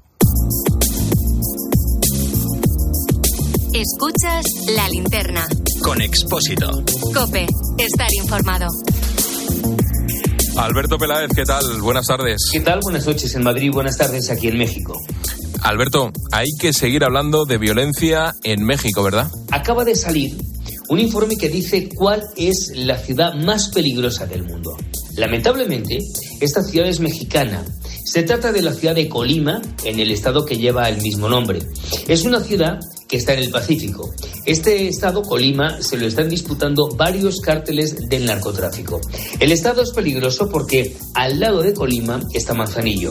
Escuchas 3.74 4.46
la 4.76 4.88
linterna. 4.90 5.48
Con 5.82 6.02
Expósito. 6.02 6.70
Cope, 7.14 7.48
estar 7.78 8.10
informado. 8.22 8.68
Alberto 10.58 10.98
Peláez, 10.98 11.30
¿qué 11.36 11.44
tal? 11.44 11.64
Buenas 11.82 12.06
tardes. 12.06 12.38
¿Qué 12.52 12.60
tal? 12.60 12.80
Buenas 12.84 13.06
noches 13.08 13.34
en 13.36 13.44
Madrid, 13.44 13.72
buenas 13.72 13.98
tardes 13.98 14.30
aquí 14.30 14.48
en 14.48 14.58
México. 14.58 14.94
Alberto, 15.64 16.12
hay 16.32 16.48
que 16.60 16.74
seguir 16.74 17.04
hablando 17.04 17.46
de 17.46 17.58
violencia 17.58 18.36
en 18.44 18.64
México, 18.64 19.02
¿verdad? 19.02 19.30
Acaba 19.52 19.84
de 19.84 19.96
salir 19.96 20.36
un 20.90 21.00
informe 21.00 21.38
que 21.38 21.50
dice 21.50 21.90
cuál 21.96 22.24
es 22.36 22.72
la 22.76 22.98
ciudad 22.98 23.34
más 23.34 23.70
peligrosa 23.70 24.28
del 24.28 24.44
mundo. 24.44 24.78
Lamentablemente, 25.16 26.00
esta 26.40 26.62
ciudad 26.62 26.88
es 26.88 27.00
mexicana. 27.00 27.66
Se 28.06 28.24
trata 28.24 28.52
de 28.52 28.62
la 28.62 28.74
ciudad 28.74 28.94
de 28.94 29.10
Colima, 29.10 29.62
en 29.84 30.00
el 30.00 30.12
estado 30.12 30.46
que 30.46 30.58
lleva 30.58 30.88
el 30.88 31.02
mismo 31.02 31.30
nombre. 31.30 31.60
Es 32.08 32.26
una 32.26 32.42
ciudad 32.42 32.80
que 33.08 33.18
está 33.18 33.34
en 33.34 33.40
el 33.40 33.50
Pacífico. 33.50 34.14
Este 34.46 34.88
estado, 34.88 35.22
Colima, 35.22 35.82
se 35.82 35.98
lo 35.98 36.06
están 36.06 36.30
disputando 36.30 36.90
varios 36.96 37.40
cárteles 37.42 38.10
del 38.10 38.26
narcotráfico. 38.26 39.00
El 39.40 39.52
estado 39.52 39.82
es 39.82 39.92
peligroso 39.92 40.50
porque 40.50 40.96
al 41.14 41.40
lado 41.40 41.62
de 41.62 41.74
Colima 41.74 42.22
está 42.34 42.54
Manzanillo. 42.54 43.10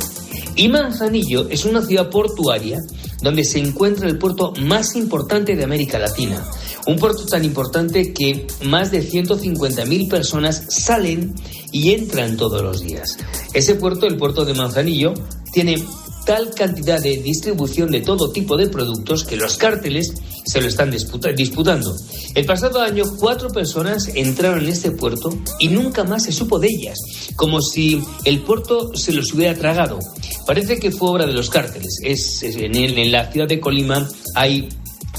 Y 0.55 0.69
Manzanillo 0.69 1.49
es 1.49 1.65
una 1.65 1.83
ciudad 1.83 2.11
portuaria 2.11 2.79
donde 3.23 3.45
se 3.45 3.59
encuentra 3.59 4.09
el 4.09 4.19
puerto 4.19 4.53
más 4.61 4.97
importante 4.97 5.57
de 5.57 5.65
América 5.65 5.99
Latina. 5.99 6.45
Un 6.87 6.97
puerto 6.97 7.25
tan 7.27 7.45
importante 7.45 8.13
que 8.13 8.47
más 8.65 8.91
de 8.91 9.09
150.000 9.09 10.09
personas 10.09 10.65
salen 10.69 11.35
y 11.71 11.93
entran 11.93 12.37
todos 12.37 12.63
los 12.63 12.83
días. 12.83 13.17
Ese 13.55 13.77
puerto, 13.77 14.07
el 14.07 14.17
puerto 14.17 14.45
de 14.45 14.55
Manzanillo, 14.55 15.15
tiene 15.53 15.77
tal 16.25 16.55
cantidad 16.55 17.01
de 17.01 17.17
distribución 17.19 17.91
de 17.91 18.01
todo 18.01 18.31
tipo 18.31 18.57
de 18.57 18.69
productos 18.69 19.25
que 19.25 19.37
los 19.37 19.57
cárteles 19.57 20.15
se 20.45 20.61
lo 20.61 20.69
están 20.69 20.91
disputando. 20.91 21.95
El 22.35 22.45
pasado 22.45 22.81
año 22.81 23.05
cuatro 23.19 23.49
personas 23.51 24.09
entraron 24.15 24.61
en 24.61 24.69
este 24.69 24.91
puerto 24.91 25.37
y 25.59 25.69
nunca 25.69 26.05
más 26.05 26.25
se 26.25 26.33
supo 26.33 26.59
de 26.59 26.69
ellas, 26.69 26.99
como 27.37 27.61
si 27.61 28.03
el 28.25 28.41
puerto 28.41 28.95
se 28.95 29.13
los 29.13 29.33
hubiera 29.33 29.55
tragado. 29.55 29.99
Parece 30.47 30.79
que 30.79 30.91
fue 30.91 31.11
obra 31.11 31.27
de 31.27 31.33
los 31.33 31.51
cárteles. 31.51 32.01
Es, 32.03 32.43
en, 32.43 32.75
en 32.75 33.13
la 33.13 33.31
ciudad 33.31 33.49
de 33.49 33.61
Colima 33.61 34.09
hay 34.35 34.69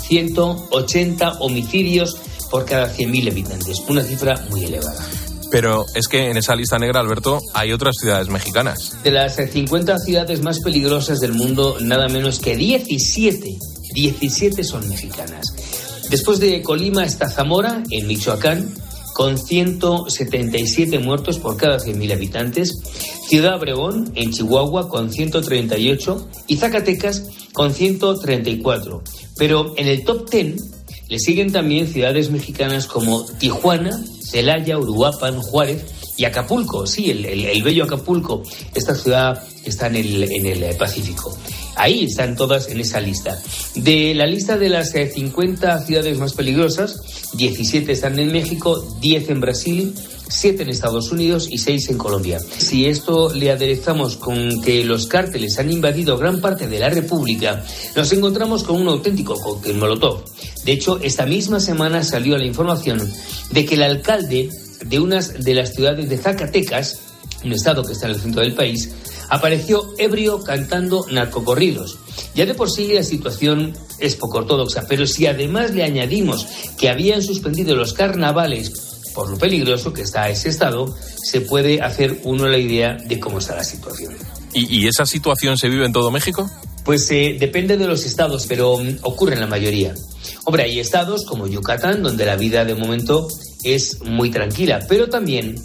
180 0.08 1.40
homicidios 1.40 2.18
por 2.52 2.66
cada 2.66 2.94
100.000 2.94 3.32
habitantes, 3.32 3.80
una 3.88 4.04
cifra 4.04 4.46
muy 4.50 4.66
elevada. 4.66 5.08
Pero 5.54 5.86
es 5.94 6.08
que 6.08 6.32
en 6.32 6.38
esa 6.38 6.56
lista 6.56 6.80
negra, 6.80 7.00
Alberto, 7.00 7.40
hay 7.54 7.74
otras 7.74 7.98
ciudades 8.02 8.28
mexicanas. 8.28 8.98
De 9.04 9.12
las 9.12 9.36
50 9.36 10.00
ciudades 10.00 10.42
más 10.42 10.60
peligrosas 10.62 11.20
del 11.20 11.34
mundo, 11.34 11.78
nada 11.80 12.08
menos 12.08 12.40
que 12.40 12.58
17, 12.58 13.60
17 13.94 14.64
son 14.64 14.90
mexicanas. 14.90 15.46
Después 16.10 16.40
de 16.40 16.64
Colima 16.64 17.06
está 17.06 17.30
Zamora, 17.30 17.84
en 17.92 18.08
Michoacán, 18.08 18.74
con 19.14 19.38
177 19.38 20.98
muertos 20.98 21.38
por 21.38 21.56
cada 21.56 21.78
100.000 21.78 22.14
habitantes, 22.14 22.72
Ciudad 23.28 23.56
Obregón, 23.56 24.12
en 24.16 24.32
Chihuahua, 24.32 24.90
con 24.90 25.12
138, 25.12 26.30
y 26.48 26.58
Zacatecas, 26.58 27.26
con 27.54 27.76
134. 27.76 29.04
Pero 29.38 29.76
en 29.78 29.88
el 29.88 30.04
top 30.04 30.28
10 30.32 30.83
le 31.14 31.20
siguen 31.20 31.52
también 31.52 31.88
ciudades 31.88 32.32
mexicanas 32.32 32.88
como 32.88 33.24
Tijuana, 33.24 34.04
Celaya, 34.20 34.80
Uruapan, 34.80 35.40
Juárez 35.42 35.86
y 36.18 36.26
Acapulco, 36.26 36.88
sí, 36.88 37.12
el, 37.12 37.62
bello 37.62 37.84
Acapulco, 37.84 38.42
esta 38.74 38.96
ciudad 38.96 39.40
que 39.64 39.70
está 39.70 39.86
en 39.86 39.98
el, 39.98 40.24
en 40.24 40.46
el 40.48 40.64
eh, 40.64 40.74
Pacífico. 40.74 41.38
Ahí 41.76 42.06
están 42.06 42.36
todas 42.36 42.68
en 42.70 42.80
esa 42.80 43.00
lista. 43.00 43.40
De 43.76 44.16
la 44.16 44.26
lista 44.26 44.58
de 44.58 44.70
las 44.70 44.90
50 44.90 45.76
eh, 45.78 45.86
ciudades 45.86 46.18
más 46.18 46.34
peligrosas, 46.34 47.00
17 47.34 47.92
están 47.92 48.18
en 48.18 48.32
México, 48.32 48.84
10 49.00 49.30
en 49.30 49.40
Brasil, 49.40 49.94
7 50.34 50.64
en 50.64 50.70
Estados 50.70 51.12
Unidos 51.12 51.48
y 51.50 51.60
6 51.60 51.90
en 51.92 51.98
Colombia. 51.98 52.40
Si 52.40 52.88
esto 52.88 53.34
le 53.34 53.52
aderezamos 53.52 54.18
con 54.18 54.62
que 54.62 54.84
los 54.84 55.08
cárteles 55.08 55.60
han 55.60 55.72
invadido 55.72 56.18
gran 56.18 56.42
parte 56.42 56.68
de 56.68 56.80
la 56.80 56.90
República, 56.90 57.64
nos 57.96 58.12
encontramos 58.12 58.64
con 58.64 58.82
un 58.82 58.88
auténtico 58.88 59.40
cóctel 59.40 59.78
molotov. 59.78 60.24
De 60.66 60.72
hecho, 60.72 61.00
esta 61.02 61.26
misma 61.26 61.60
semana 61.60 62.04
salió 62.04 62.38
la 62.38 62.46
información 62.46 63.00
de 63.52 63.66
que 63.66 63.76
el 63.76 63.84
alcalde 63.84 64.50
de 64.86 65.00
una 65.00 65.22
de 65.22 65.54
las 65.54 65.74
ciudades 65.74 66.10
de 66.10 66.18
Zacatecas, 66.18 67.00
un 67.44 67.54
estado 67.54 67.84
que 67.84 67.94
está 67.94 68.08
en 68.08 68.14
el 68.14 68.20
centro 68.20 68.42
del 68.42 68.56
país, 68.56 68.92
apareció 69.30 69.94
ebrio 69.98 70.44
cantando 70.44 71.06
narcocorridos. 71.10 72.00
Ya 72.36 72.46
de 72.46 72.56
por 72.56 72.72
sí 72.72 72.92
la 72.92 73.04
situación 73.04 73.74
es 74.00 74.16
poco 74.16 74.40
ortodoxa, 74.40 74.86
pero 74.88 75.06
si 75.06 75.28
además 75.28 75.72
le 75.72 75.84
añadimos 75.84 76.48
que 76.78 76.90
habían 76.90 77.22
suspendido 77.22 77.76
los 77.76 77.94
carnavales 77.94 78.93
por 79.14 79.30
lo 79.30 79.38
peligroso 79.38 79.94
que 79.94 80.02
está 80.02 80.30
ese 80.30 80.50
estado, 80.50 80.94
se 81.24 81.42
puede 81.42 81.82
hacer 81.82 82.20
uno 82.24 82.48
la 82.48 82.58
idea 82.58 82.98
de 82.98 83.20
cómo 83.20 83.40
está 83.40 83.56
la 83.56 83.64
situación. 83.64 84.14
¿Y, 84.54 84.88
esa 84.88 85.06
situación 85.06 85.58
se 85.58 85.68
vive 85.68 85.86
en 85.86 85.94
todo 85.94 86.12
México? 86.12 86.50
Pues 86.86 87.10
eh, 87.12 87.38
depende 87.40 87.78
de 87.78 87.88
los 87.88 88.06
estados, 88.06 88.46
pero 88.48 88.78
mm, 88.78 89.00
ocurre 89.02 89.34
en 89.34 89.40
la 89.40 89.48
mayoría. 89.48 89.94
Hombre, 90.46 90.64
hay 90.64 90.80
estados 90.80 91.26
como 91.26 91.48
Yucatán, 91.48 92.04
donde 92.04 92.26
la 92.26 92.36
vida 92.36 92.66
de 92.66 92.76
momento 92.76 93.28
es 93.64 94.02
muy 94.04 94.30
tranquila, 94.30 94.80
pero 94.88 95.10
también 95.10 95.56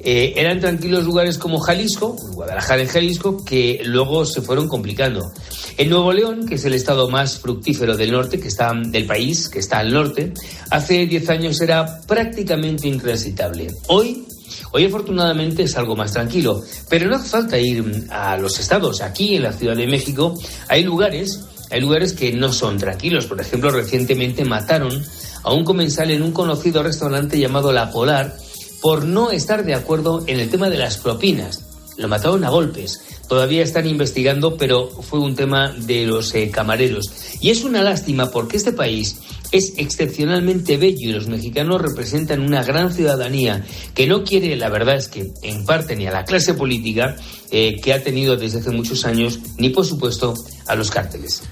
eh, 0.00 0.34
eran 0.36 0.60
tranquilos 0.60 1.04
lugares 1.04 1.38
como 1.38 1.58
Jalisco, 1.58 2.16
Guadalajara 2.32 2.82
en 2.82 2.88
Jalisco, 2.88 3.44
que 3.44 3.80
luego 3.84 4.24
se 4.24 4.42
fueron 4.42 4.68
complicando. 4.68 5.32
En 5.78 5.90
Nuevo 5.90 6.12
León, 6.12 6.46
que 6.46 6.56
es 6.56 6.64
el 6.64 6.74
estado 6.74 7.08
más 7.08 7.38
fructífero 7.38 7.96
del 7.96 8.12
norte, 8.12 8.38
que 8.38 8.48
está 8.48 8.72
del 8.74 9.06
país, 9.06 9.48
que 9.48 9.58
está 9.58 9.78
al 9.78 9.92
norte, 9.92 10.32
hace 10.70 11.06
10 11.06 11.30
años 11.30 11.60
era 11.60 12.00
prácticamente 12.06 12.88
intransitable. 12.88 13.74
Hoy 13.88 14.26
Hoy 14.72 14.84
afortunadamente 14.84 15.62
es 15.62 15.76
algo 15.76 15.96
más 15.96 16.12
tranquilo, 16.12 16.62
pero 16.88 17.08
no 17.08 17.16
hace 17.16 17.28
falta 17.28 17.58
ir 17.58 18.06
a 18.10 18.36
los 18.36 18.58
estados. 18.58 19.00
Aquí 19.00 19.36
en 19.36 19.42
la 19.42 19.52
Ciudad 19.52 19.76
de 19.76 19.86
México 19.86 20.34
hay 20.68 20.82
lugares, 20.82 21.44
hay 21.70 21.80
lugares 21.80 22.12
que 22.12 22.32
no 22.32 22.52
son 22.52 22.78
tranquilos. 22.78 23.26
Por 23.26 23.40
ejemplo, 23.40 23.70
recientemente 23.70 24.44
mataron 24.44 25.02
a 25.42 25.52
un 25.52 25.64
comensal 25.64 26.10
en 26.10 26.22
un 26.22 26.32
conocido 26.32 26.82
restaurante 26.82 27.38
llamado 27.38 27.72
La 27.72 27.90
Polar, 27.90 28.36
por 28.80 29.04
no 29.04 29.30
estar 29.30 29.64
de 29.64 29.74
acuerdo 29.74 30.24
en 30.26 30.40
el 30.40 30.50
tema 30.50 30.70
de 30.70 30.78
las 30.78 30.98
propinas. 30.98 31.62
Lo 31.96 32.08
mataron 32.08 32.44
a 32.44 32.50
golpes. 32.50 33.00
Todavía 33.28 33.62
están 33.62 33.86
investigando, 33.86 34.56
pero 34.56 34.88
fue 34.88 35.18
un 35.18 35.34
tema 35.34 35.72
de 35.72 36.06
los 36.06 36.34
eh, 36.34 36.50
camareros. 36.50 37.10
Y 37.40 37.50
es 37.50 37.64
una 37.64 37.82
lástima 37.82 38.30
porque 38.30 38.56
este 38.58 38.72
país 38.72 39.16
es 39.50 39.74
excepcionalmente 39.78 40.76
bello 40.76 41.08
y 41.08 41.12
los 41.12 41.26
mexicanos 41.26 41.80
representan 41.80 42.40
una 42.40 42.62
gran 42.62 42.92
ciudadanía 42.92 43.64
que 43.94 44.06
no 44.06 44.24
quiere, 44.24 44.56
la 44.56 44.68
verdad 44.68 44.96
es 44.96 45.08
que 45.08 45.32
en 45.42 45.64
parte 45.64 45.96
ni 45.96 46.06
a 46.06 46.12
la 46.12 46.24
clase 46.24 46.54
política 46.54 47.16
eh, 47.50 47.80
que 47.82 47.92
ha 47.92 48.02
tenido 48.02 48.36
desde 48.36 48.60
hace 48.60 48.70
muchos 48.70 49.04
años, 49.04 49.38
ni 49.56 49.70
por 49.70 49.86
supuesto 49.86 50.34
a 50.66 50.74
los 50.74 50.90
cárteles. 50.90 51.42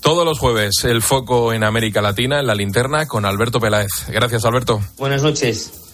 Todos 0.00 0.24
los 0.24 0.38
jueves, 0.38 0.84
el 0.84 1.02
foco 1.02 1.52
en 1.52 1.64
América 1.64 2.00
Latina, 2.00 2.38
en 2.38 2.46
la 2.46 2.54
linterna, 2.54 3.06
con 3.06 3.24
Alberto 3.24 3.58
Peláez. 3.58 3.90
Gracias, 4.08 4.44
Alberto. 4.44 4.80
Buenas 4.98 5.22
noches. 5.22 5.85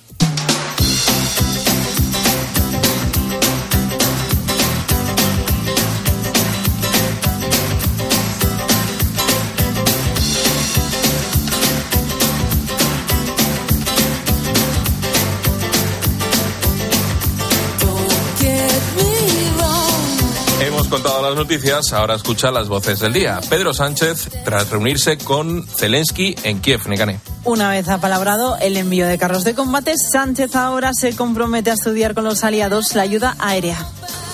Noticias, 21.43 21.93
ahora 21.93 22.15
escucha 22.15 22.53
las 22.53 22.69
voces 22.69 23.01
del 23.01 23.13
día. 23.13 23.41
Pedro 23.51 23.75
Sánchez, 23.75 24.29
tras 24.45 24.71
reunirse 24.71 25.19
con 25.19 25.67
Zelensky 25.67 26.37
en 26.45 26.61
Kiev, 26.61 26.87
Nekane. 26.87 27.19
Una 27.43 27.69
vez 27.69 27.89
apalabrado 27.89 28.57
el 28.59 28.77
envío 28.77 29.09
de 29.09 29.19
carros 29.19 29.43
de 29.43 29.57
combate, 29.57 29.95
Sánchez 29.97 30.55
ahora 30.55 30.93
se 30.95 31.17
compromete 31.17 31.73
a 31.73 31.75
estudiar 31.75 32.15
con 32.15 32.23
los 32.23 32.45
aliados 32.45 32.95
la 32.95 33.03
ayuda 33.03 33.35
aérea. 33.41 33.85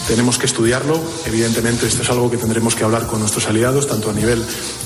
Tenemos 0.06 0.36
que 0.36 0.44
estudiarlo. 0.44 1.00
Evidentemente, 1.24 1.86
esto 1.86 2.02
es 2.02 2.10
algo 2.10 2.30
que 2.30 2.36
tendremos 2.36 2.74
que 2.74 2.84
hablar 2.84 3.06
con 3.06 3.20
nuestros 3.20 3.46
aliados, 3.46 3.88
tanto 3.88 4.10
a 4.10 4.12
nivel 4.12 4.44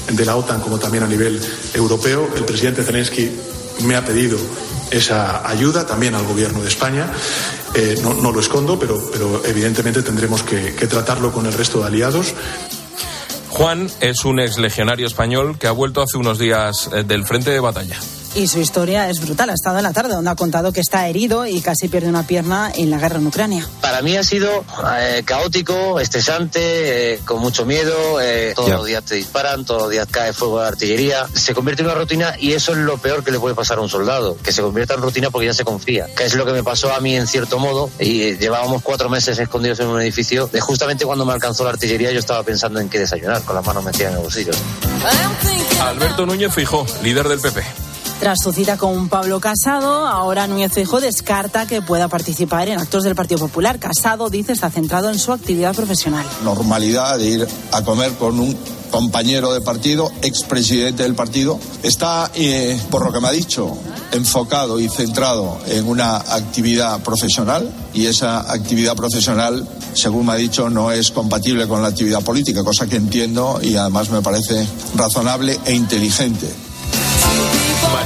de 0.09 0.25
la 0.25 0.37
OTAN 0.37 0.61
como 0.61 0.79
también 0.79 1.03
a 1.03 1.09
nivel 1.09 1.41
europeo. 1.75 2.31
El 2.37 2.45
presidente 2.45 2.85
Zelensky 2.85 3.33
me 3.81 3.97
ha 3.97 4.05
pedido 4.05 4.39
esa 4.93 5.49
ayuda 5.49 5.87
también 5.87 6.15
al 6.15 6.25
gobierno 6.25 6.63
de 6.63 6.69
España. 6.69 7.11
Eh, 7.75 7.99
no, 8.03 8.33
lo 8.33 8.41
escondo, 8.41 8.79
pero, 8.79 9.01
pero 9.11 9.45
evidentemente 9.47 10.03
tendremos 10.03 10.43
que, 10.43 10.75
que 10.75 10.87
tratarlo 10.87 11.33
con 11.33 11.47
el 11.47 11.53
resto 11.53 11.81
de 11.81 11.87
aliados. 11.87 12.35
Juan 13.49 13.91
es 14.01 14.25
un 14.25 14.41
ex 14.41 14.59
legionario 14.59 15.07
español 15.07 15.59
que 15.59 15.67
ha 15.67 15.73
vuelto 15.73 16.03
hace 16.03 16.17
unos 16.17 16.39
días 16.39 16.91
eh, 16.93 17.05
del 17.05 17.25
frente 17.25 17.51
de 17.51 17.61
batalla. 17.61 17.99
Y 18.35 18.49
su 18.49 18.61
historia 18.61 19.11
es 19.11 19.21
brutal. 19.21 19.51
Ha 19.51 19.55
estado 19.55 19.77
en 19.77 19.83
la 19.83 19.93
tarde 19.93 20.15
donde 20.15 20.31
ha 20.31 20.35
contado 20.35 20.73
que 20.73 20.81
está 20.81 21.07
herido 21.07 21.47
y 21.47 21.61
casi 21.61 21.89
pierde 21.89 22.09
una 22.09 22.27
pierna 22.27 22.73
en 22.75 22.91
la 22.91 22.99
guerra 22.99 23.19
en 23.19 23.27
Ucrania. 23.27 23.69
Para 23.83 24.01
mí 24.01 24.17
ha 24.17 24.25
sido 24.25 24.65
eh, 24.99 25.23
caótico, 25.25 26.01
estresante, 26.01 27.15
eh, 27.15 27.21
con 27.27 27.41
mucho 27.41 27.67
miedo. 27.67 28.21
Eh, 28.23 28.53
todos 28.55 28.69
yeah. 28.69 28.77
los 28.79 28.87
días 28.87 29.05
te 29.05 29.17
disparan, 29.17 29.67
todos 29.67 29.83
los 29.83 29.91
días 29.91 30.09
cae 30.11 30.33
fuego 30.33 30.61
de 30.61 30.69
artillería. 30.69 31.27
Se 31.35 31.55
convierte 31.55 31.83
en 31.83 31.89
una 31.89 31.95
rutina 31.95 32.35
y 32.39 32.53
eso 32.53 32.73
es 32.73 32.79
lo 32.79 32.97
peor 32.97 33.23
que 33.23 33.33
le 33.33 33.39
puede 33.39 33.55
pasar 33.55 33.79
a 33.79 33.83
un 33.83 33.91
soldado, 33.91 34.39
que 34.43 34.51
se 34.51 34.63
convierta 34.63 34.95
en 34.95 35.03
rutina 35.03 35.31
porque 35.31 35.47
ya 35.47 35.55
se 35.55 35.65
confía. 35.65 36.07
Que 36.17 36.25
es 36.25 36.35
lo 36.35 36.47
que 36.47 36.53
me 36.53 36.63
pasó 36.63 36.91
a 36.93 37.01
mí 37.01 37.15
en 37.15 37.27
cierto 37.27 37.59
modo. 37.59 37.91
Y 37.99 38.39
llevábamos 38.39 38.83
cuatro 38.83 39.11
meses 39.11 39.39
escondidos 39.39 39.81
en 39.81 39.89
un 39.89 40.01
edificio. 40.01 40.47
De 40.47 40.61
justamente 40.61 41.05
cuando 41.05 41.27
me 41.27 41.35
alcanzó 41.35 41.65
la 41.65 41.71
artillería 41.71 42.11
yo 42.13 42.19
estaba 42.19 42.43
pensando 42.43 42.81
en 42.81 42.89
qué 42.89 42.99
desayunar, 42.99 43.43
con 43.43 43.55
las 43.55 43.67
manos 43.67 43.85
metidas 43.85 44.13
en 44.13 44.17
el 44.17 44.23
bolsillo. 44.23 44.53
Alberto 45.83 46.25
Núñez 46.25 46.55
Fijó, 46.55 46.87
líder 47.03 47.29
del 47.29 47.41
PP. 47.41 47.92
Tras 48.23 48.39
su 48.41 48.53
cita 48.53 48.79
con 48.79 49.09
Pablo 49.09 49.41
Casado, 49.41 50.07
ahora 50.07 50.47
Núñez 50.47 50.71
Feijóo 50.71 51.01
descarta 51.01 51.67
que 51.67 51.83
pueda 51.83 52.07
participar 52.07 52.69
en 52.69 52.79
actos 52.79 53.03
del 53.03 53.17
Partido 53.17 53.41
Popular. 53.41 53.81
Casado, 53.81 54.31
dice, 54.31 54.53
está 54.53 54.71
centrado 54.71 55.11
en 55.11 55.19
su 55.19 55.33
actividad 55.33 55.75
profesional. 55.75 56.25
Normalidad 56.45 57.19
de 57.19 57.27
ir 57.27 57.49
a 57.73 57.83
comer 57.83 58.13
con 58.13 58.39
un 58.39 58.57
compañero 58.93 59.53
de 59.53 59.61
partido, 59.61 60.13
expresidente 60.23 61.03
del 61.03 61.17
partido, 61.17 61.59
está, 61.83 62.31
eh, 62.37 62.81
por 62.93 63.05
lo 63.05 63.13
que 63.13 63.19
me 63.19 63.27
ha 63.27 63.33
dicho, 63.33 63.77
enfocado 64.13 64.79
y 64.79 64.89
centrado 64.89 65.59
en 65.67 65.89
una 65.89 66.19
actividad 66.19 67.03
profesional 67.03 67.69
y 67.93 68.07
esa 68.07 68.53
actividad 68.53 68.95
profesional, 68.95 69.67
según 69.95 70.27
me 70.27 70.35
ha 70.35 70.37
dicho, 70.37 70.71
no 70.71 70.93
es 70.93 71.11
compatible 71.11 71.67
con 71.67 71.83
la 71.83 71.89
actividad 71.89 72.23
política, 72.23 72.63
cosa 72.63 72.87
que 72.87 72.95
entiendo 72.95 73.59
y 73.61 73.75
además 73.75 74.11
me 74.11 74.23
parece 74.23 74.65
razonable 74.95 75.59
e 75.65 75.75
inteligente. 75.75 76.49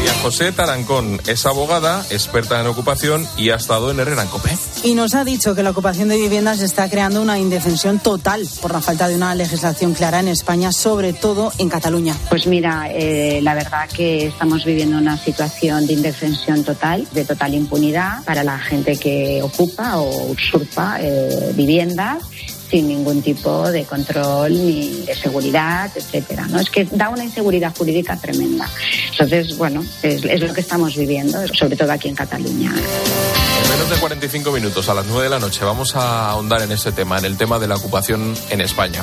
María 0.06 0.22
José 0.22 0.52
Tarancón 0.52 1.20
es 1.26 1.46
abogada, 1.46 2.06
experta 2.10 2.60
en 2.60 2.68
ocupación 2.68 3.26
y 3.36 3.50
ha 3.50 3.56
estado 3.56 3.90
en 3.90 3.98
Herrera 3.98 4.22
en 4.22 4.28
Copé. 4.28 4.50
Y 4.84 4.94
nos 4.94 5.16
ha 5.16 5.24
dicho 5.24 5.56
que 5.56 5.64
la 5.64 5.70
ocupación 5.70 6.08
de 6.08 6.16
viviendas 6.16 6.60
está 6.60 6.88
creando 6.88 7.20
una 7.20 7.40
indefensión 7.40 7.98
total 7.98 8.46
por 8.62 8.72
la 8.72 8.80
falta 8.80 9.08
de 9.08 9.16
una 9.16 9.34
legislación 9.34 9.94
clara 9.94 10.20
en 10.20 10.28
España, 10.28 10.70
sobre 10.70 11.12
todo 11.12 11.52
en 11.58 11.68
Cataluña. 11.68 12.14
Pues 12.28 12.46
mira, 12.46 12.88
eh, 12.92 13.40
la 13.42 13.54
verdad 13.54 13.88
que 13.88 14.28
estamos 14.28 14.64
viviendo 14.64 14.96
una 14.96 15.18
situación 15.18 15.88
de 15.88 15.94
indefensión 15.94 16.62
total, 16.62 17.08
de 17.10 17.24
total 17.24 17.54
impunidad 17.54 18.22
para 18.24 18.44
la 18.44 18.58
gente 18.58 18.96
que 18.96 19.42
ocupa 19.42 19.96
o 19.96 20.30
usurpa 20.30 20.98
eh, 21.00 21.52
viviendas 21.56 22.22
sin 22.70 22.88
ningún 22.88 23.22
tipo 23.22 23.70
de 23.70 23.84
control 23.84 24.52
ni 24.52 25.02
de 25.06 25.14
seguridad, 25.14 25.90
etcétera. 25.94 26.46
¿no? 26.48 26.58
Es 26.60 26.68
que 26.70 26.84
da 26.90 27.08
una 27.08 27.24
inseguridad 27.24 27.74
jurídica 27.76 28.16
tremenda. 28.16 28.68
Entonces, 29.12 29.56
bueno, 29.56 29.84
es, 30.02 30.24
es 30.24 30.40
lo 30.40 30.52
que 30.52 30.60
estamos 30.60 30.96
viviendo, 30.96 31.38
sobre 31.54 31.76
todo 31.76 31.92
aquí 31.92 32.08
en 32.08 32.14
Cataluña. 32.14 32.72
En 32.72 33.70
menos 33.70 33.88
de 33.90 33.96
45 33.96 34.50
minutos, 34.52 34.88
a 34.88 34.94
las 34.94 35.06
9 35.06 35.24
de 35.24 35.30
la 35.30 35.38
noche, 35.38 35.64
vamos 35.64 35.94
a 35.96 36.30
ahondar 36.30 36.62
en 36.62 36.72
ese 36.72 36.92
tema, 36.92 37.18
en 37.18 37.24
el 37.24 37.36
tema 37.36 37.58
de 37.58 37.68
la 37.68 37.76
ocupación 37.76 38.36
en 38.50 38.60
España. 38.60 39.02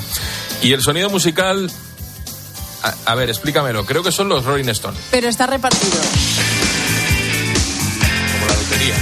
Y 0.61 0.73
el 0.73 0.81
sonido 0.81 1.09
musical. 1.09 1.69
A, 2.83 3.11
a 3.11 3.15
ver, 3.15 3.29
explícamelo. 3.29 3.85
Creo 3.85 4.03
que 4.03 4.11
son 4.11 4.27
los 4.27 4.43
Rolling 4.43 4.67
Stones. 4.69 4.99
Pero 5.09 5.29
está 5.29 5.47
repartido. 5.47 5.97
Como 8.33 8.47
la 8.47 8.55
lotería. 8.55 8.95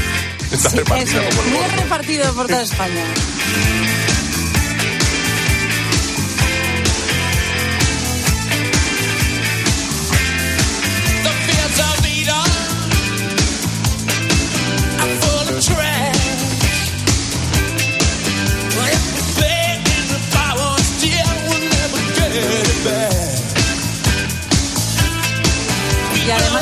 Está 0.52 0.70
Sí, 0.70 0.78
repartido 0.78 1.22
como 1.30 1.42
el 1.42 1.50
muy 1.50 1.68
repartido 1.82 2.34
por 2.34 2.48
toda 2.48 2.62
España. 2.62 3.04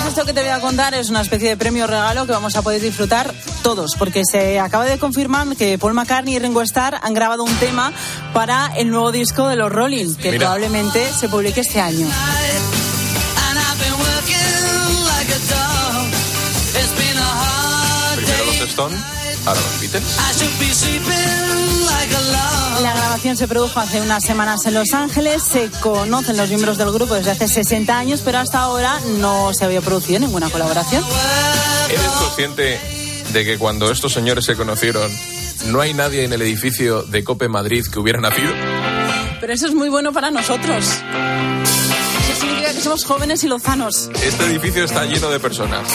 Esto 0.09 0.25
que 0.25 0.33
te 0.33 0.41
voy 0.41 0.49
a 0.49 0.59
contar 0.59 0.95
es 0.95 1.11
una 1.11 1.21
especie 1.21 1.49
de 1.49 1.57
premio 1.57 1.85
regalo 1.85 2.25
que 2.25 2.31
vamos 2.31 2.55
a 2.55 2.63
poder 2.63 2.81
disfrutar 2.81 3.31
todos, 3.61 3.91
porque 3.95 4.23
se 4.25 4.59
acaba 4.59 4.85
de 4.85 4.97
confirmar 4.97 5.55
que 5.55 5.77
Paul 5.77 5.93
McCartney 5.93 6.35
y 6.35 6.39
Ringo 6.39 6.63
Starr 6.63 6.99
han 6.99 7.13
grabado 7.13 7.43
un 7.43 7.55
tema 7.57 7.93
para 8.33 8.71
el 8.75 8.89
nuevo 8.89 9.11
disco 9.11 9.47
de 9.47 9.55
los 9.55 9.71
Rolling, 9.71 10.15
que 10.15 10.31
Mira. 10.31 10.47
probablemente 10.47 11.07
se 11.13 11.29
publique 11.29 11.61
este 11.61 11.79
año. 11.79 12.07
Primero 18.15 18.45
los 18.45 18.61
Stones, 18.61 18.99
ahora 19.45 19.61
los 19.91 20.01
Beatles. 20.03 20.17
I 20.17 20.33
should 20.33 20.59
be 20.59 20.73
sleeping 20.73 21.85
like 21.85 22.15
a 22.15 22.21
log. 22.21 22.81
La 22.81 22.93
grabación 22.93 23.37
se 23.37 23.47
produjo 23.47 23.79
hace 23.79 24.01
unas 24.01 24.23
semanas 24.23 24.65
en 24.65 24.73
Los 24.73 24.93
Ángeles. 24.93 25.43
Se 25.43 25.69
conocen 25.81 26.37
los 26.37 26.49
miembros 26.49 26.77
del 26.77 26.91
grupo 26.91 27.15
desde 27.15 27.31
hace 27.31 27.47
60 27.47 27.97
años, 27.97 28.21
pero 28.23 28.39
hasta 28.39 28.59
ahora 28.59 28.99
no 29.17 29.53
se 29.53 29.65
había 29.65 29.81
producido 29.81 30.19
ninguna 30.19 30.49
colaboración. 30.49 31.03
¿Eres 31.89 32.07
consciente 32.19 32.79
de 33.33 33.45
que 33.45 33.57
cuando 33.57 33.91
estos 33.91 34.13
señores 34.13 34.45
se 34.45 34.55
conocieron, 34.55 35.11
no 35.67 35.81
hay 35.81 35.93
nadie 35.93 36.23
en 36.23 36.33
el 36.33 36.41
edificio 36.41 37.03
de 37.03 37.23
Cope 37.23 37.49
Madrid 37.49 37.85
que 37.91 37.99
hubiera 37.99 38.19
nacido? 38.19 38.51
Pero 39.39 39.53
eso 39.53 39.67
es 39.67 39.73
muy 39.73 39.89
bueno 39.89 40.13
para 40.13 40.31
nosotros. 40.31 40.85
Eso 40.85 42.41
significa 42.41 42.73
que 42.73 42.81
somos 42.81 43.03
jóvenes 43.03 43.43
y 43.43 43.47
lozanos. 43.47 44.09
Este 44.23 44.45
edificio 44.45 44.83
está 44.83 45.05
lleno 45.05 45.29
de 45.29 45.39
personas. 45.39 45.87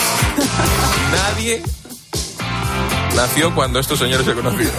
Nadie 1.13 1.63
nació 3.15 3.55
cuando 3.55 3.79
estos 3.79 3.99
señores 3.99 4.27
se 4.27 4.35
conocieron. 4.35 4.75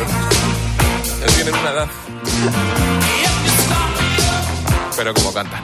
No 1.19 1.25
tienen 1.33 1.55
una 1.55 1.71
edad. 1.71 1.87
Pero 4.95 5.13
como 5.13 5.33
cantan. 5.33 5.61